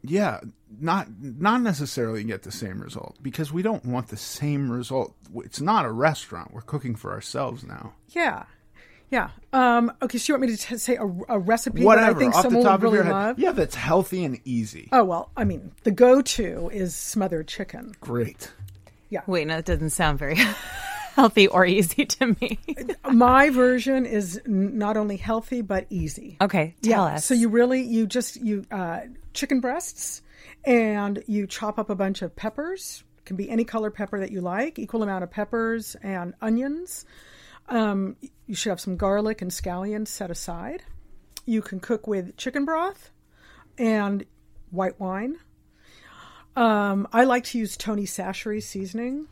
[0.03, 0.39] yeah
[0.79, 5.59] not not necessarily get the same result because we don't want the same result it's
[5.61, 8.43] not a restaurant we're cooking for ourselves now Yeah,
[9.09, 9.31] yeah.
[9.51, 12.19] Um, okay, so you want me to t- say a, a recipe whatever that I
[12.19, 13.39] think off someone the top would really of your head love?
[13.39, 17.93] yeah that's healthy and easy Oh well, I mean, the go-to is smothered chicken.
[17.99, 18.51] great
[19.09, 19.21] Yeah.
[19.27, 20.37] Wait, no, it doesn't sound very
[21.15, 22.59] healthy or easy to me.
[23.11, 26.37] My version is not only healthy but easy.
[26.41, 27.15] Okay, tell yeah.
[27.15, 27.25] us.
[27.25, 29.01] So you really you just you uh,
[29.33, 30.21] chicken breasts,
[30.63, 33.03] and you chop up a bunch of peppers.
[33.25, 34.79] Can be any color pepper that you like.
[34.79, 37.05] Equal amount of peppers and onions.
[37.69, 40.83] Um, you should have some garlic and scallions set aside.
[41.45, 43.11] You can cook with chicken broth
[43.77, 44.25] and
[44.71, 45.37] white wine.
[46.55, 49.27] Um, I like to use Tony Chachere seasoning.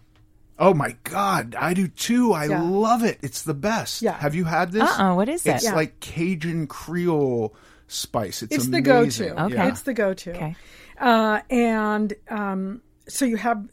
[0.62, 2.34] Oh my god, I do too.
[2.34, 2.62] I Yeah.
[2.62, 3.18] love it.
[3.22, 4.02] It's the best.
[4.02, 4.12] Yeah.
[4.20, 4.84] Have you had this?
[4.84, 5.56] Uh-uh, what is it?
[5.56, 5.74] It's Yeah.
[5.76, 7.56] like Cajun Creole
[7.88, 8.44] spice.
[8.44, 9.42] It's, It's the go-to.
[9.46, 9.54] Okay.
[9.56, 9.68] Yeah.
[9.70, 10.32] It's the go-to.
[10.36, 10.56] Okay.
[11.00, 13.66] Uh, and um, so you have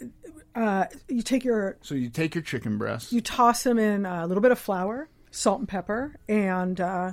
[0.54, 3.12] uh, you take your so you take your chicken breast.
[3.12, 7.12] you toss them in a little bit of flour, salt and pepper, and uh,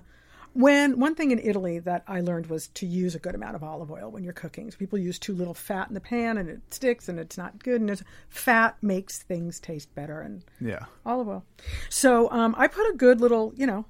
[0.53, 3.63] when one thing in Italy that I learned was to use a good amount of
[3.63, 4.69] olive oil when you're cooking.
[4.71, 7.63] So people use too little fat in the pan and it sticks and it's not
[7.63, 7.81] good.
[7.81, 10.85] And it's, fat makes things taste better and yeah.
[11.05, 11.45] olive oil.
[11.89, 13.85] So um, I put a good little, you know,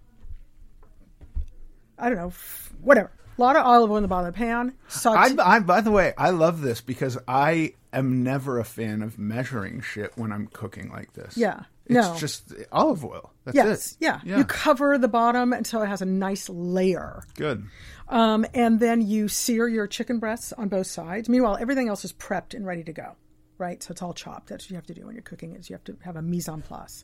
[1.97, 3.11] I don't know, f- whatever.
[3.37, 4.73] A lot of olive oil in the bottom of the pan.
[5.05, 9.17] I, I, by the way, I love this because I am never a fan of
[9.17, 11.35] measuring shit when I'm cooking like this.
[11.35, 11.63] Yeah.
[11.85, 12.15] It's No.
[12.17, 13.33] just olive oil.
[13.43, 13.97] That's yes, it.
[13.99, 14.21] yeah.
[14.23, 14.37] Yeah.
[14.37, 17.23] You cover the bottom until it has a nice layer.
[17.35, 17.65] Good.
[18.07, 21.27] Um, and then you sear your chicken breasts on both sides.
[21.27, 23.15] Meanwhile, everything else is prepped and ready to go,
[23.57, 23.81] right?
[23.83, 24.47] So it's all chopped.
[24.47, 26.21] That's what you have to do when you're cooking is you have to have a
[26.21, 27.03] mise en place.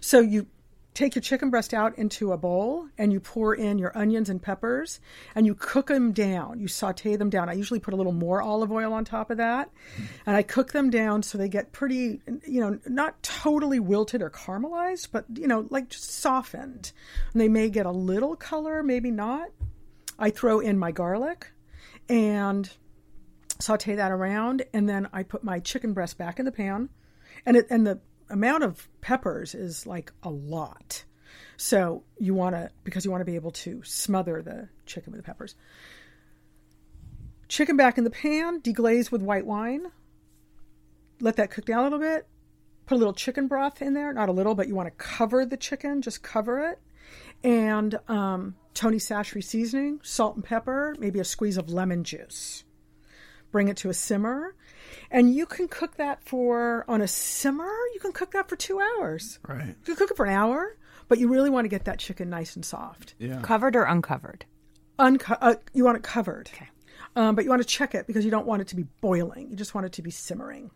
[0.00, 0.46] So you
[0.94, 4.40] take your chicken breast out into a bowl and you pour in your onions and
[4.40, 5.00] peppers
[5.34, 6.60] and you cook them down.
[6.60, 7.48] You saute them down.
[7.48, 9.70] I usually put a little more olive oil on top of that.
[10.24, 14.30] And I cook them down so they get pretty, you know, not totally wilted or
[14.30, 16.92] caramelized, but, you know, like just softened.
[17.32, 19.48] And they may get a little color, maybe not.
[20.18, 21.50] I throw in my garlic
[22.08, 22.70] and
[23.60, 26.88] saute that around, and then I put my chicken breast back in the pan,
[27.46, 28.00] and it and the
[28.30, 31.04] amount of peppers is like a lot.
[31.56, 35.18] So you want to because you want to be able to smother the chicken with
[35.20, 35.54] the peppers.
[37.48, 39.86] Chicken back in the pan, deglaze with white wine.
[41.20, 42.26] Let that cook down a little bit.
[42.86, 45.46] Put a little chicken broth in there, not a little, but you want to cover
[45.46, 46.80] the chicken, just cover it
[47.42, 52.64] and um, Tony Chachere seasoning, salt and pepper, maybe a squeeze of lemon juice.
[53.52, 54.56] Bring it to a simmer,
[55.10, 57.70] and you can cook that for on a simmer.
[57.94, 59.38] You can cook that for two hours.
[59.48, 59.68] Right.
[59.68, 60.76] You can cook it for an hour,
[61.08, 63.14] but you really want to get that chicken nice and soft.
[63.18, 63.40] Yeah.
[63.42, 64.44] Covered or uncovered?
[64.98, 66.50] Unco- uh, you want it covered.
[66.54, 66.68] Okay.
[67.16, 69.50] Um, but you want to check it because you don't want it to be boiling.
[69.50, 70.70] You just want it to be simmering.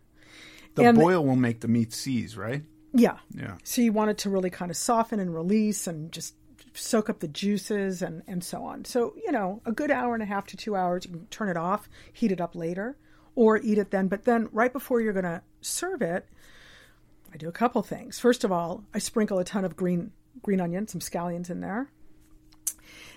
[0.75, 2.63] The And- boil will make the meat seize, right?
[2.93, 3.17] Yeah.
[3.35, 3.57] Yeah.
[3.63, 6.35] So you want it to really kind of soften and release and just
[6.73, 8.85] soak up the juices and, and so on.
[8.85, 11.49] So, you know, a good hour and a half to two hours, you can turn
[11.49, 12.97] it off, heat it up later,
[13.39, 14.09] or eat it then.
[14.09, 16.27] But then right before you're going to serve it,
[17.33, 18.19] I do a couple things.
[18.19, 20.11] First of all, I sprinkle a ton of green
[20.41, 21.89] green onion, some scallions in there.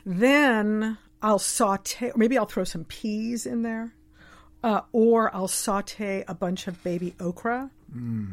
[0.07, 3.95] Then I'll saute, or maybe I'll throw some peas in there,
[4.63, 7.71] uh, or I'll saute a bunch of baby okra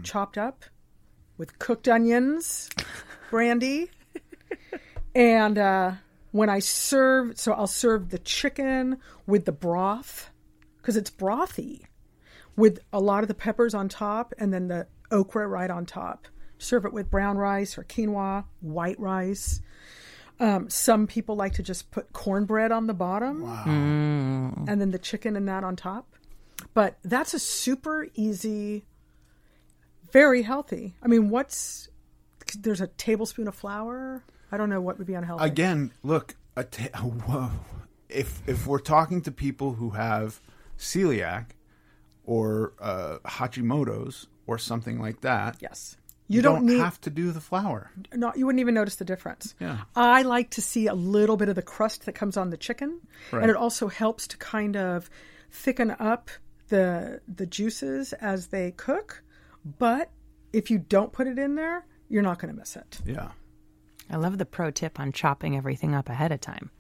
[0.04, 0.66] chopped up
[1.38, 2.70] with cooked onions,
[3.32, 3.90] brandy,
[5.16, 5.92] and uh,
[6.32, 10.30] when I serve, so I'll serve the chicken with the broth
[10.90, 11.84] because it's brothy,
[12.56, 16.28] with a lot of the peppers on top, and then the okra right on top.
[16.58, 19.62] Serve it with brown rice or quinoa, white rice.
[20.40, 23.44] Um, some people like to just put cornbread on the bottom,
[24.68, 26.16] and then the chicken and that on top.
[26.74, 28.84] But that's a super easy,
[30.12, 30.96] very healthy.
[31.04, 31.88] I mean, what's
[32.58, 34.24] there's a tablespoon of flour.
[34.52, 35.46] I don't know what would be unhealthy.
[35.46, 37.52] Again, look, a ta- whoa.
[38.10, 40.42] If if we're talking to people who have
[40.80, 41.52] celiac
[42.24, 47.10] or uh, Hashimoto's or something like that, yes, you, you, don't, don't, need have to
[47.10, 47.92] do the flour.
[48.14, 49.56] no, you wouldn't even notice the difference.
[49.60, 49.80] Yeah.
[49.96, 53.02] I like to see a little bit of the crust that comes on the chicken,
[53.32, 53.42] Right.
[53.42, 55.10] and it also helps to kind of
[55.52, 56.30] thicken up
[56.70, 59.24] the the juices as they cook.
[59.78, 60.10] But
[60.54, 63.00] if you don't put it in there, you're not going to miss it.
[63.06, 63.30] Yeah.
[64.10, 66.72] I love the pro tip on chopping everything up ahead of time.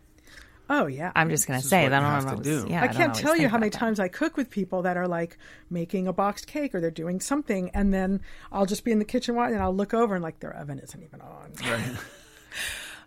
[0.69, 1.11] Oh yeah.
[1.15, 2.03] I'm just gonna This say that.
[2.03, 2.67] I don't to always- do.
[2.69, 3.77] Yeah, I don't can't tell you how many that.
[3.77, 5.37] times I cook with people that are like
[5.69, 9.05] making a boxed cake or they're doing something, and then I'll just be in the
[9.05, 11.51] kitchen watching, and I'll look over and like their oven isn't even on.
[11.67, 11.95] Right.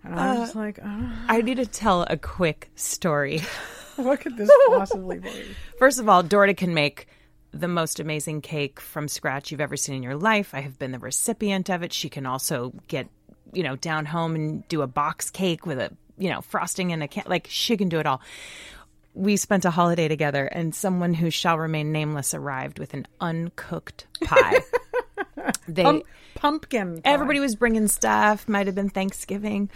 [0.05, 3.41] And I'm just uh, like, oh, I need to tell a quick story.
[3.97, 5.31] what could this possibly be?
[5.79, 7.07] First of all, Dorda can make
[7.53, 10.55] the most amazing cake from scratch you've ever seen in your life.
[10.55, 11.93] I have been the recipient of it.
[11.93, 13.07] She can also get,
[13.53, 17.03] you know, down home and do a box cake with a, you know, frosting and
[17.03, 17.25] a can.
[17.27, 18.21] Like she can do it all.
[19.15, 24.07] We spent a holiday together, and someone who shall remain nameless arrived with an uncooked
[24.25, 24.61] pie.
[25.69, 26.05] they Pump,
[26.35, 26.97] pumpkin.
[27.03, 27.11] pie.
[27.11, 28.49] Everybody was bringing stuff.
[28.49, 29.69] Might have been Thanksgiving.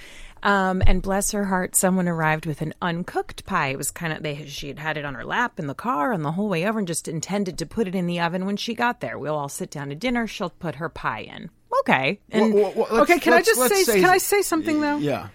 [0.43, 3.69] Um, and bless her heart, someone arrived with an uncooked pie.
[3.69, 4.45] It was kind of they.
[4.47, 6.79] She had had it on her lap in the car on the whole way over,
[6.79, 9.19] and just intended to put it in the oven when she got there.
[9.19, 10.27] We'll all sit down to dinner.
[10.27, 11.51] She'll put her pie in.
[11.81, 12.21] Okay.
[12.31, 14.99] And Well, well, well, Okay, can I just let's say, Can I say something though?
[14.99, 15.29] Yeah.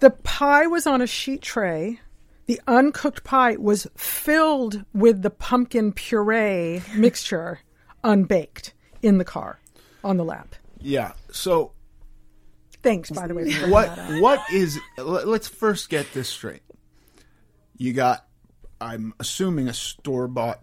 [0.00, 2.00] The pie was on a sheet tray.
[2.46, 7.60] The uncooked pie was filled with the pumpkin puree mixture,
[8.04, 8.72] unbaked,
[9.02, 9.58] in the car,
[10.04, 10.54] on the lap.
[10.80, 11.12] Yeah.
[11.32, 11.72] So
[12.82, 13.52] Thanks, by the way.
[13.68, 13.90] what
[14.20, 16.62] what is let's first get this straight.
[17.76, 18.26] You got
[18.80, 20.62] I'm assuming a store bought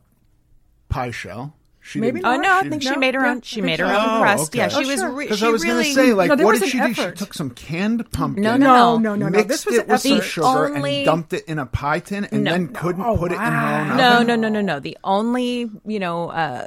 [0.87, 1.55] pie shell.
[1.85, 3.41] She Maybe didn't- oh no, I think didn't- she made her own.
[3.41, 4.51] She made her own Oh, crust.
[4.51, 4.59] okay.
[4.59, 4.99] Yeah, she Oh, was.
[5.01, 5.11] sure.
[5.11, 5.83] Re- Because I was really.
[5.83, 6.93] going to say, like, No, what did an she do?
[6.93, 8.41] She took some canned pumpkin.
[8.41, 9.29] No, No, no, no, no.
[9.29, 12.23] Mixed This was it with some sugar only- and dumped it in a pie tin,
[12.31, 12.51] and No.
[12.51, 14.27] then couldn't Oh, put it in her own No, oven.
[14.27, 14.79] no, no, no, no.
[14.79, 16.65] The only you know uh,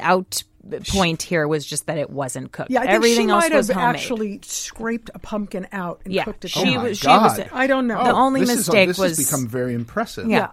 [0.00, 0.44] out
[0.88, 2.70] point here was just that it wasn't cooked.
[2.70, 3.96] Yeah, I think Everything she else might was have homemade.
[3.96, 6.52] actually scraped a pumpkin out and yeah, cooked it.
[6.52, 6.76] she.
[6.76, 6.98] Oh was.
[6.98, 7.40] She was.
[7.52, 8.02] I don't know.
[8.02, 10.26] The only mistake is, this was become very impressive.
[10.30, 10.36] Yeah.
[10.38, 10.46] Yeah.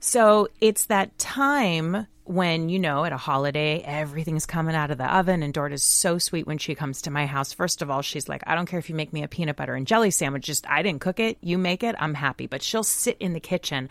[0.00, 5.16] So it's that time when, you know, at a holiday, everything's coming out of the
[5.16, 5.42] oven.
[5.42, 7.52] And Dorta's so sweet when she comes to my house.
[7.52, 9.74] First of all, she's like, I don't care if you make me a peanut butter
[9.74, 10.44] and jelly sandwich.
[10.44, 11.38] Just, I didn't cook it.
[11.40, 11.94] You make it.
[11.98, 12.46] I'm happy.
[12.46, 13.88] But she'll sit in the kitchen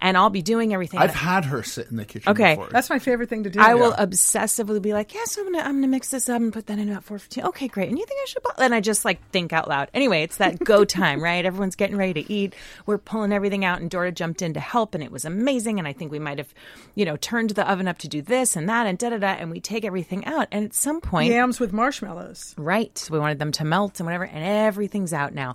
[0.00, 1.00] and I'll be doing everything.
[1.00, 2.30] I've had her sit in the kitchen.
[2.30, 2.54] Okay.
[2.54, 2.68] before.
[2.70, 3.60] That's my favorite thing to do.
[3.60, 6.66] I will obsessively be like, yes, I'm gonna I'm gonna mix this up and put
[6.66, 7.44] that in about four fifteen.
[7.44, 7.88] Okay, great.
[7.88, 8.42] And you think I should?
[8.42, 8.54] Put?
[8.58, 9.88] And I just like think out loud.
[9.94, 11.44] Anyway, it's that go time, right?
[11.44, 12.54] Everyone's getting ready to eat.
[12.86, 15.78] We're pulling everything out, and Dora jumped in to help, and it was amazing.
[15.78, 16.52] And I think we might have,
[16.94, 19.26] you know, turned the oven up to do this and that and da da da.
[19.28, 22.54] And we take everything out, and at some point, Yams with marshmallows.
[22.58, 22.96] Right.
[22.98, 25.54] So we wanted them to melt and whatever, and everything's out now.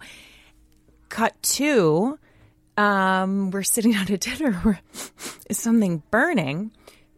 [1.09, 2.19] Cut two.
[2.77, 4.79] um, we're sitting at a dinner where
[5.49, 6.71] is something burning.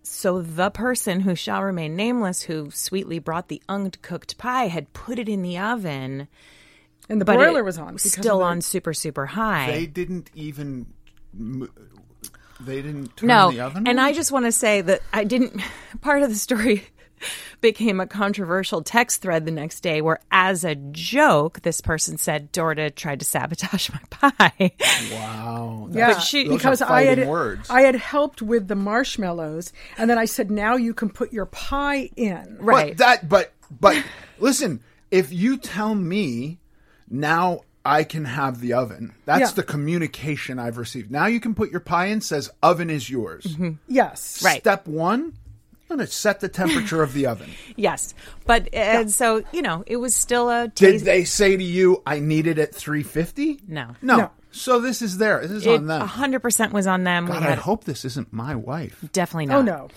[0.04, 5.20] So the person who shall remain nameless, who sweetly brought the uncooked pie, had put
[5.20, 6.28] it in the oven,
[7.10, 7.98] And the but broiler it was on.
[7.98, 9.72] still on super super high.
[9.72, 10.88] They didn't even.
[12.66, 13.88] They didn't turn no, the oven.
[13.88, 14.06] and on?
[14.06, 15.62] I just want to say that I didn't.
[16.02, 16.84] Part of the story
[17.62, 22.52] became a controversial text thread the next day, where, as a joke, this person said
[22.52, 24.00] Dorda tried to sabotage my
[24.32, 24.72] pie.
[25.12, 25.90] Wow.
[25.92, 27.70] Yeah, she- because I had words.
[27.70, 31.46] I had helped with the marshmallows, and then I said, "Now you can put your
[31.46, 32.90] pie in." right.
[32.90, 34.04] But that, but, but,
[34.40, 34.82] listen.
[35.12, 36.60] If you tell me
[37.10, 39.14] now, I can have the oven.
[39.26, 39.56] That's Yeah.
[39.56, 41.10] the communication I've received.
[41.12, 42.22] Now you can put your pie in.
[42.22, 43.56] Says oven is yours.
[43.88, 44.46] Yes, Mm-hmm.
[44.46, 44.60] Right.
[44.62, 45.34] Step one.
[45.92, 47.50] I'm going to set the temperature of the oven.
[47.76, 48.14] yes,
[48.46, 52.20] but and so you know, it was still a Did they say to you, "I
[52.20, 53.62] need it at 350"?
[53.68, 53.90] No.
[54.02, 54.18] no.
[54.18, 54.32] No.
[54.54, 55.42] So this is there.
[55.42, 56.02] This is It on them.
[56.08, 57.26] hundred percent was on them.
[57.26, 59.04] God, we I hope this isn't my wife.
[59.14, 59.60] definitely not.
[59.60, 59.88] Oh no.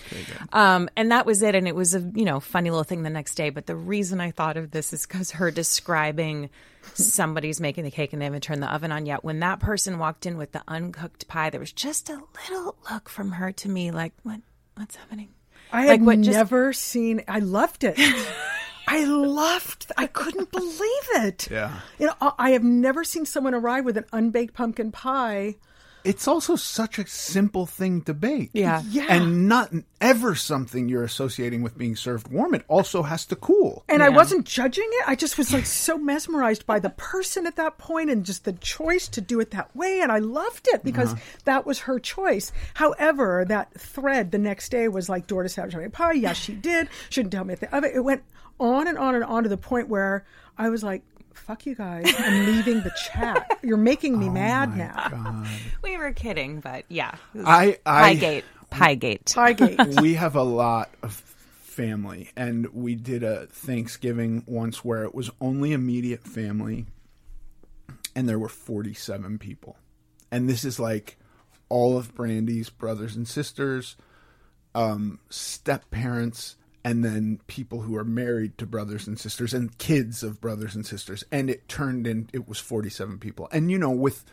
[0.52, 1.54] Um, and that was it.
[1.56, 3.50] And it was a you know funny little thing the next day.
[3.50, 6.50] But the reason I thought of this is because her describing
[6.94, 9.24] somebody's making the cake and they haven't turned the oven on yet.
[9.24, 13.08] When that person walked in with the uncooked pie, there was just a little look
[13.08, 14.40] from her to me, like what
[14.76, 15.30] what's happening?
[15.74, 17.22] I Like had what, just- never seen.
[17.28, 17.98] I loved it.
[18.86, 19.90] I loved.
[19.96, 21.48] I couldn't believe it.
[21.50, 21.80] Yeah.
[21.98, 25.56] You know, I I have never seen someone arrive with an unbaked pumpkin pie.
[26.04, 28.50] It's also such a simple thing to bake.
[28.52, 28.82] Yeah.
[28.90, 29.06] Yeah.
[29.08, 32.54] And not ever something you're associating with being served warm.
[32.54, 33.84] It also has to cool.
[33.88, 35.08] And I wasn't judging it.
[35.08, 38.52] I just was like so mesmerized by the person at that point and just the
[38.52, 40.00] choice to do it that way.
[40.02, 41.22] And I loved it because uh-huh.
[41.46, 42.52] that was her choice.
[42.74, 46.12] However, that thread the next day was like Dorda Savage my pie.
[46.12, 46.88] Yes, she did.
[47.08, 47.90] Shouldn't tell me at the oven.
[47.94, 48.22] It went
[48.60, 50.26] on and on and on to the point where
[50.56, 51.02] I was like,
[51.34, 52.12] fuck you guys.
[52.18, 53.58] I'm leaving the chat.
[53.62, 55.44] You're making me mad now.
[55.82, 59.24] We were kidding, but yeah, it was I, I, Piegate, Piegate.
[59.24, 60.00] Piegate.
[60.00, 65.30] we have a lot of family, and we did a Thanksgiving once where it was
[65.40, 66.86] only immediate family,
[68.14, 69.76] and there were 47 people.
[70.30, 71.18] And this is like
[71.68, 73.96] all of Brandy's brothers and sisters,
[74.74, 80.22] um, step parents, and then people who are married to brothers and sisters, and kids
[80.22, 81.24] of brothers and sisters.
[81.32, 83.48] And it turned in, it was 47 people.
[83.50, 84.24] And you know, with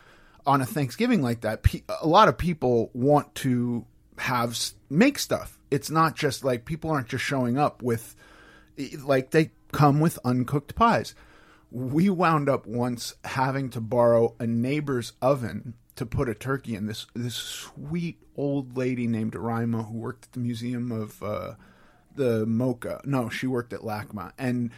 [0.46, 1.66] on a Thanksgiving like that,
[2.02, 3.86] a lot of people want to
[4.18, 4.58] have
[4.90, 5.58] make stuff.
[5.72, 8.16] It's not just like people aren't just showing up with
[9.04, 11.16] like they come with uncooked pies.
[11.72, 16.88] We wound up once having to borrow a neighbor's oven to put a turkey in.
[16.88, 21.54] This this sweet old lady named Rima who worked at the Museum of uh,
[22.16, 23.06] the MOCA.
[23.06, 24.72] No, she worked at LACMA, and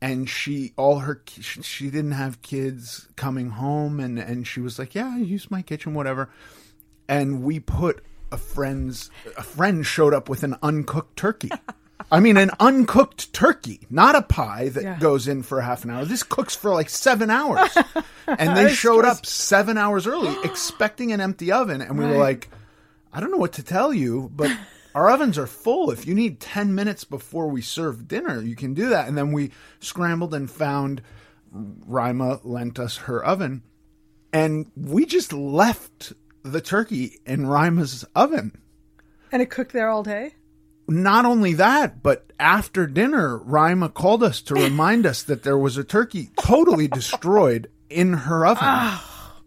[0.00, 4.94] and she all her she, didn't have kids coming home, and and she was like,
[4.94, 6.30] yeah, I use my kitchen, whatever.
[7.08, 11.50] And we put a friend's a friend showed up with an uncooked turkey.
[12.10, 14.98] I mean, an uncooked turkey, not a pie that Yeah.
[14.98, 16.04] goes in for half an hour.
[16.04, 17.76] This cooks for like seven hours.
[18.26, 21.80] and they showed up seven hours early expecting an empty oven.
[21.82, 22.48] And we were like,
[23.12, 24.50] I don't know what to tell you, but
[24.94, 25.90] our ovens are full.
[25.90, 29.08] If you need 10 minutes before we serve dinner, you can do that.
[29.08, 31.02] And then we scrambled and found
[31.52, 33.62] Rima lent us her oven.
[34.32, 36.12] And we just left
[36.42, 38.52] the turkey in Rima's oven
[39.32, 40.34] And it cooked there all day.
[40.88, 45.76] not only that, but after dinner, Rima called us to remind us that there was
[45.76, 49.40] a turkey totally destroyed in her oven, ah.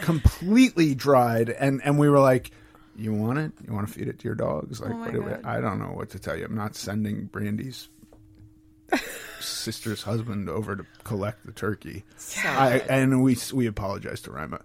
[0.00, 2.50] completely dried, and and we were like,
[3.00, 3.52] "You want it?
[3.66, 5.92] You want to feed it to your dogs?" Like, what do we, I don't know
[5.92, 6.44] what to tell you.
[6.44, 7.88] I'm not sending Brandy's
[9.40, 12.04] sister's husband over to collect the turkey.
[12.44, 14.60] I, and we we apologize to Rima.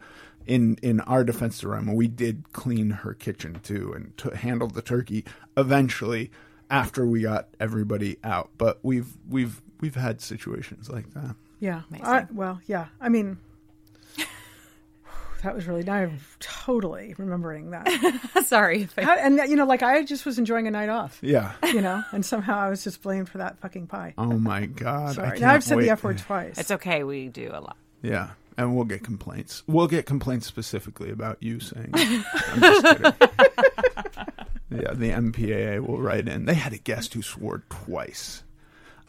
[0.46, 4.74] In in our defense to Rima, we did clean her kitchen too and to handled
[4.76, 5.26] the turkey
[5.58, 6.32] eventually
[6.70, 8.50] after we got everybody out.
[8.58, 11.36] But we've we've we've had situations like that.
[11.60, 11.82] Yeah.
[12.04, 12.88] I, well, yeah.
[13.00, 13.38] I mean,
[15.44, 15.84] that was really.
[15.84, 17.88] Now I'm totally remembering that.
[18.46, 21.20] Sorry I How, and you know, like I just was enjoying a night off.
[21.22, 21.54] Yeah.
[21.64, 24.14] You know, and somehow I was just blamed for that fucking pie.
[24.18, 25.10] Oh my god!
[25.10, 25.28] I Sorry.
[25.30, 25.86] can't Now I've said wait.
[25.86, 26.58] the F word twice.
[26.58, 27.04] It's okay.
[27.04, 27.78] We do a lot.
[28.02, 29.64] Yeah, and we'll get complaints.
[29.68, 31.92] We'll get complaints specifically about you saying.
[31.94, 33.04] I'm just kidding.
[34.72, 36.46] yeah, the MPAA will write in.
[36.46, 38.44] They had a guest who swore twice.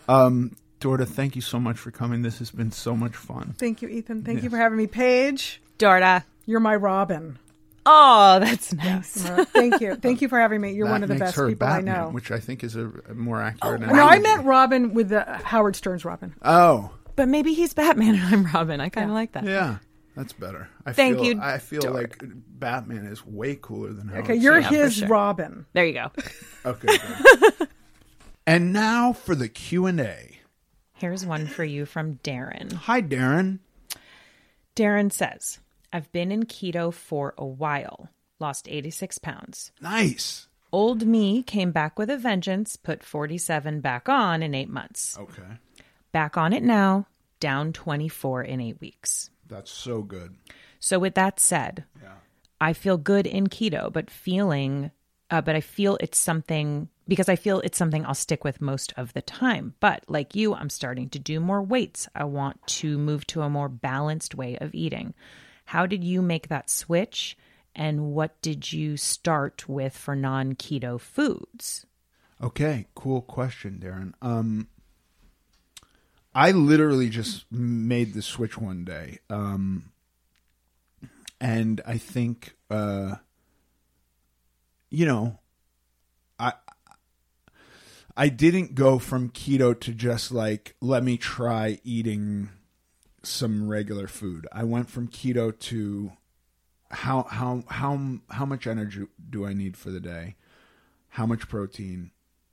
[0.09, 2.22] Um, Dorda, thank you so much for coming.
[2.22, 3.55] This has been so much fun.
[3.59, 4.22] Thank you, Ethan.
[4.22, 4.87] Thank you for having me.
[4.87, 6.24] Paige, Dorda.
[6.47, 7.39] you're my Robin.
[7.89, 9.12] Oh, that's nice.
[9.53, 9.95] Thank you.
[10.03, 10.72] Thank you for having me.
[10.72, 12.09] You're That one of the makes best her people Batman, I know.
[12.11, 13.81] which I think is a, a more accurate.
[13.83, 14.22] no, I analogy.
[14.22, 16.35] meant Robin with the Howard Stern's Robin.
[16.43, 18.81] Oh, But maybe he's Batman and I'm Robin.
[18.81, 19.45] I kind of like that.
[19.45, 19.79] yeah,
[20.16, 20.68] that's better.
[20.85, 21.95] I Thank feel, you, I feel Dorda.
[21.95, 22.22] like
[22.59, 24.74] Batman is way cooler than Howard Okay, you're Stern.
[24.74, 25.09] his sure.
[25.09, 25.66] Robin.
[25.72, 26.11] There you go.
[26.64, 26.99] Okay.
[28.49, 30.39] and now for the Q and A.
[30.95, 32.72] Here's one for you from Darren.
[32.72, 33.61] Hi, Darren.
[34.74, 35.59] Darren says,
[35.97, 39.72] I've been in keto for a while, lost 86 pounds.
[39.80, 40.47] Nice.
[40.70, 45.16] Old me came back with a vengeance, put 47 back on in eight months.
[45.18, 45.57] Okay.
[46.12, 47.07] Back on it now,
[47.40, 49.30] down 24 in eight weeks.
[49.49, 50.34] That's so good.
[50.80, 51.84] So, with that said,
[52.61, 54.90] I feel good in keto, but feeling,
[55.30, 58.92] uh, but I feel it's something because I feel it's something I'll stick with most
[58.99, 59.72] of the time.
[59.80, 62.07] But like you, I'm starting to do more weights.
[62.14, 65.14] I want to move to a more balanced way of eating.
[65.67, 67.37] How did you make that switch?
[67.75, 71.85] And what did you start with for non keto foods?
[72.41, 74.12] Okay, cool question, Darren.
[74.23, 74.69] Um,
[76.35, 79.93] I literally just made the switch one day, um,
[81.41, 83.17] and I think, uh,
[84.91, 85.39] you know,
[86.39, 86.53] I
[88.17, 92.51] I didn't go from keto to just like let me try eating
[93.27, 94.47] some regular food.
[94.53, 96.12] I went from keto to
[96.91, 100.37] how how how how much energy do I need for the day?
[101.11, 102.11] How much protein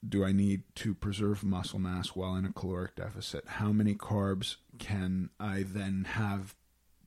[0.08, 3.46] do I need to preserve muscle mass while in a caloric deficit?
[3.48, 6.56] How many carbs can I then have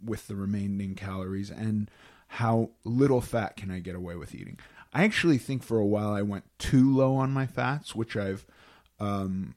[0.03, 1.91] with the remaining calories and
[2.29, 4.59] how little fat can I get away with eating?
[4.93, 8.47] I actually think for a while I went too low on my fats, which I've
[8.99, 9.55] um,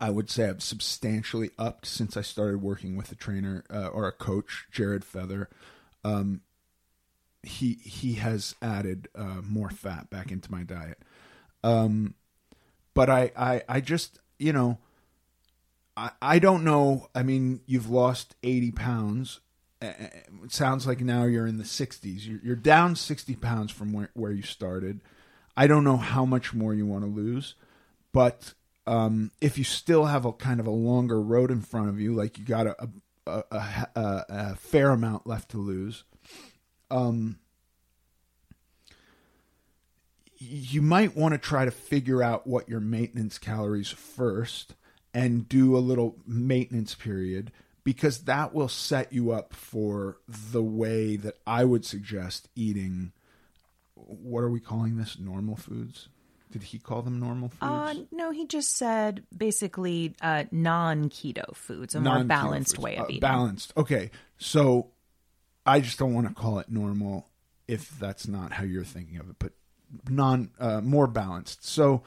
[0.00, 4.06] I would say I've substantially upped since I started working with a trainer uh, or
[4.06, 5.48] a coach, Jared Feather.
[6.04, 6.42] Um,
[7.42, 10.98] he he has added uh, more fat back into my diet.
[11.62, 12.14] Um,
[12.94, 14.78] but I, I I just you know
[15.96, 17.08] I I don't know.
[17.14, 19.40] I mean, you've lost eighty pounds.
[19.80, 22.26] It sounds like now you're in the sixties.
[22.26, 25.00] You're, you're down sixty pounds from where where you started.
[25.56, 27.54] I don't know how much more you want to lose,
[28.12, 28.54] but
[28.86, 32.14] um, if you still have a kind of a longer road in front of you,
[32.14, 32.88] like you got a
[33.26, 36.04] a, a, a, a fair amount left to lose,
[36.90, 37.38] um,
[40.36, 44.74] you might want to try to figure out what your maintenance calories first
[45.14, 47.52] and do a little maintenance period
[47.84, 53.12] because that will set you up for the way that I would suggest eating.
[53.94, 55.18] What are we calling this?
[55.18, 56.08] Normal foods?
[56.54, 57.62] Did he call them normal foods?
[57.62, 62.84] Uh, no, he just said basically uh, non keto foods, a more Non-keto balanced foods.
[62.84, 63.20] way of Uh, eating.
[63.20, 63.72] Balanced.
[63.76, 64.12] Okay.
[64.38, 64.92] So
[65.66, 67.28] I just don't want to call it normal
[67.66, 69.52] if that's not how you're thinking of it, but
[70.08, 71.64] non uh, more balanced.
[71.66, 72.04] So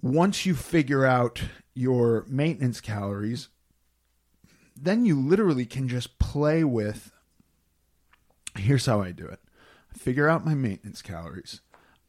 [0.00, 1.42] once you figure out
[1.74, 3.50] your maintenance calories,
[4.74, 7.12] then you literally can just play with
[8.56, 9.40] here's how I do it.
[9.94, 11.60] I figure out my maintenance calories.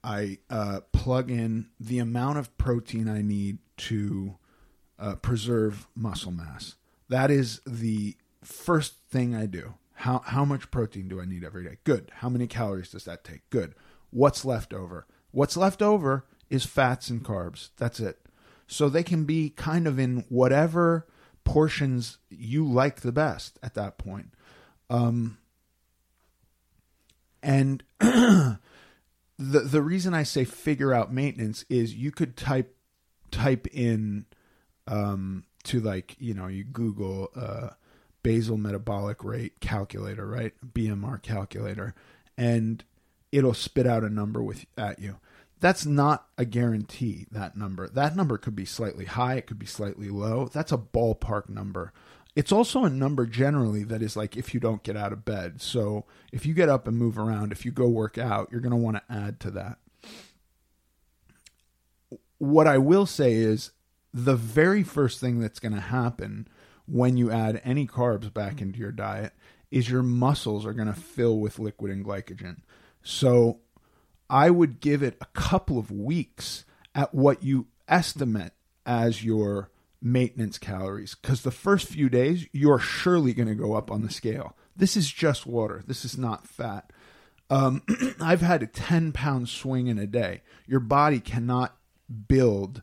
[0.07, 4.38] I uh, plug in the amount of protein I need to
[4.97, 6.75] uh, preserve muscle mass.
[7.09, 9.73] That is the first thing I do.
[9.95, 11.79] How how much protein do I need every day?
[11.84, 12.09] Good.
[12.15, 13.49] How many calories does that take?
[13.49, 13.75] Good.
[14.09, 15.07] What's left over?
[15.31, 17.71] What's left over is fats and carbs.
[17.75, 18.17] That's it.
[18.65, 21.05] So they can be kind of in whatever
[21.43, 24.34] portions you like the best at that point.
[24.89, 25.38] Um,
[27.43, 27.84] and
[29.38, 32.76] the the reason I say figure out maintenance is you could type
[33.31, 34.26] type in
[34.88, 37.69] um, to like you know you Google uh,
[38.23, 41.93] basal metabolic rate calculator right BMR calculator
[42.38, 42.84] and
[43.31, 45.18] it'll spit out a number with at you.
[45.59, 47.26] That's not a guarantee.
[47.31, 49.35] That number that number could be slightly high.
[49.35, 50.49] It could be slightly low.
[50.51, 51.93] That's a ballpark number.
[52.38, 55.59] It's also a number generally that is like if you don't get out of bed.
[55.59, 58.69] So if you get up and move around, if you go work out, you're going
[58.69, 59.80] to want to add to that.
[62.38, 63.72] What I will say is
[64.14, 66.47] the very first thing that's going to happen
[66.85, 69.34] when you add any carbs back into your diet
[69.72, 72.57] is your muscles are going to fill with liquid and glycogen.
[73.01, 73.61] So
[74.30, 78.51] I would give it a couple of weeks at what you estimate
[78.85, 79.72] as your
[80.11, 84.09] maintenance calories because the first few days you're surely going to go up on the
[84.09, 84.55] scale.
[84.75, 85.84] This is just water.
[85.85, 86.91] This is not fat.
[87.49, 87.84] Um,
[88.21, 90.41] I've had a 10 pound swing in a day.
[90.65, 91.75] Your body cannot
[92.27, 92.81] build,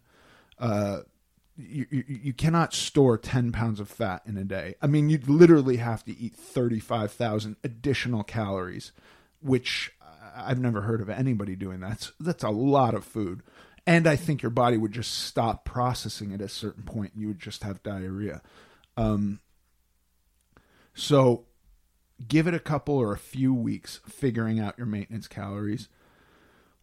[0.59, 1.01] uh,
[1.57, 4.75] you, you, you cannot store 10 pounds of fat in a day.
[4.83, 8.93] I mean, you'd literally have to eat 35,000 additional calories,
[9.41, 9.93] which
[10.37, 11.81] I've never heard of anybody doing.
[11.81, 13.43] That's, that's a lot of food.
[13.87, 17.13] And I think your body would just stop processing at a certain point.
[17.15, 18.41] You would just have diarrhea.
[18.97, 19.41] Um,
[20.95, 21.45] so
[22.27, 25.89] give it a couple or a few weeks figuring out your maintenance calories.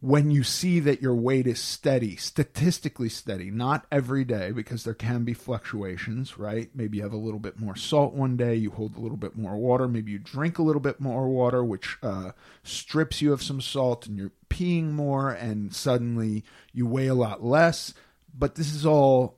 [0.03, 4.95] When you see that your weight is steady, statistically steady, not every day because there
[4.95, 6.71] can be fluctuations, right?
[6.73, 9.37] Maybe you have a little bit more salt one day, you hold a little bit
[9.37, 12.31] more water, maybe you drink a little bit more water, which uh,
[12.63, 17.43] strips you of some salt, and you're peeing more, and suddenly you weigh a lot
[17.43, 17.93] less.
[18.35, 19.37] But this is all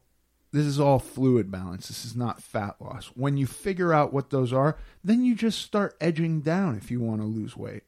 [0.54, 1.90] this is all fluid balance.
[1.90, 3.08] This is not fat loss.
[3.16, 7.02] When you figure out what those are, then you just start edging down if you
[7.02, 7.84] want to lose weight.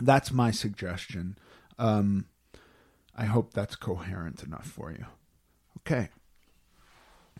[0.00, 1.36] That's my suggestion.
[1.78, 2.26] Um,
[3.16, 5.06] I hope that's coherent enough for you.
[5.78, 6.08] Okay.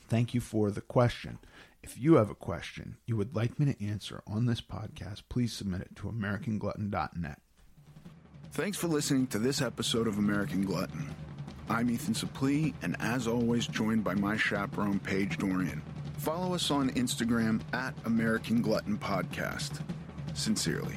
[0.08, 1.38] Thank you for the question.
[1.82, 5.52] If you have a question you would like me to answer on this podcast, please
[5.52, 7.38] submit it to AmericanGlutton.net.
[8.52, 11.14] Thanks for listening to this episode of American Glutton.
[11.70, 15.80] I'm Ethan Suplee, and as always, joined by my chaperone, Paige Dorian.
[16.18, 19.80] Follow us on Instagram at American Glutton Podcast.
[20.34, 20.96] Sincerely.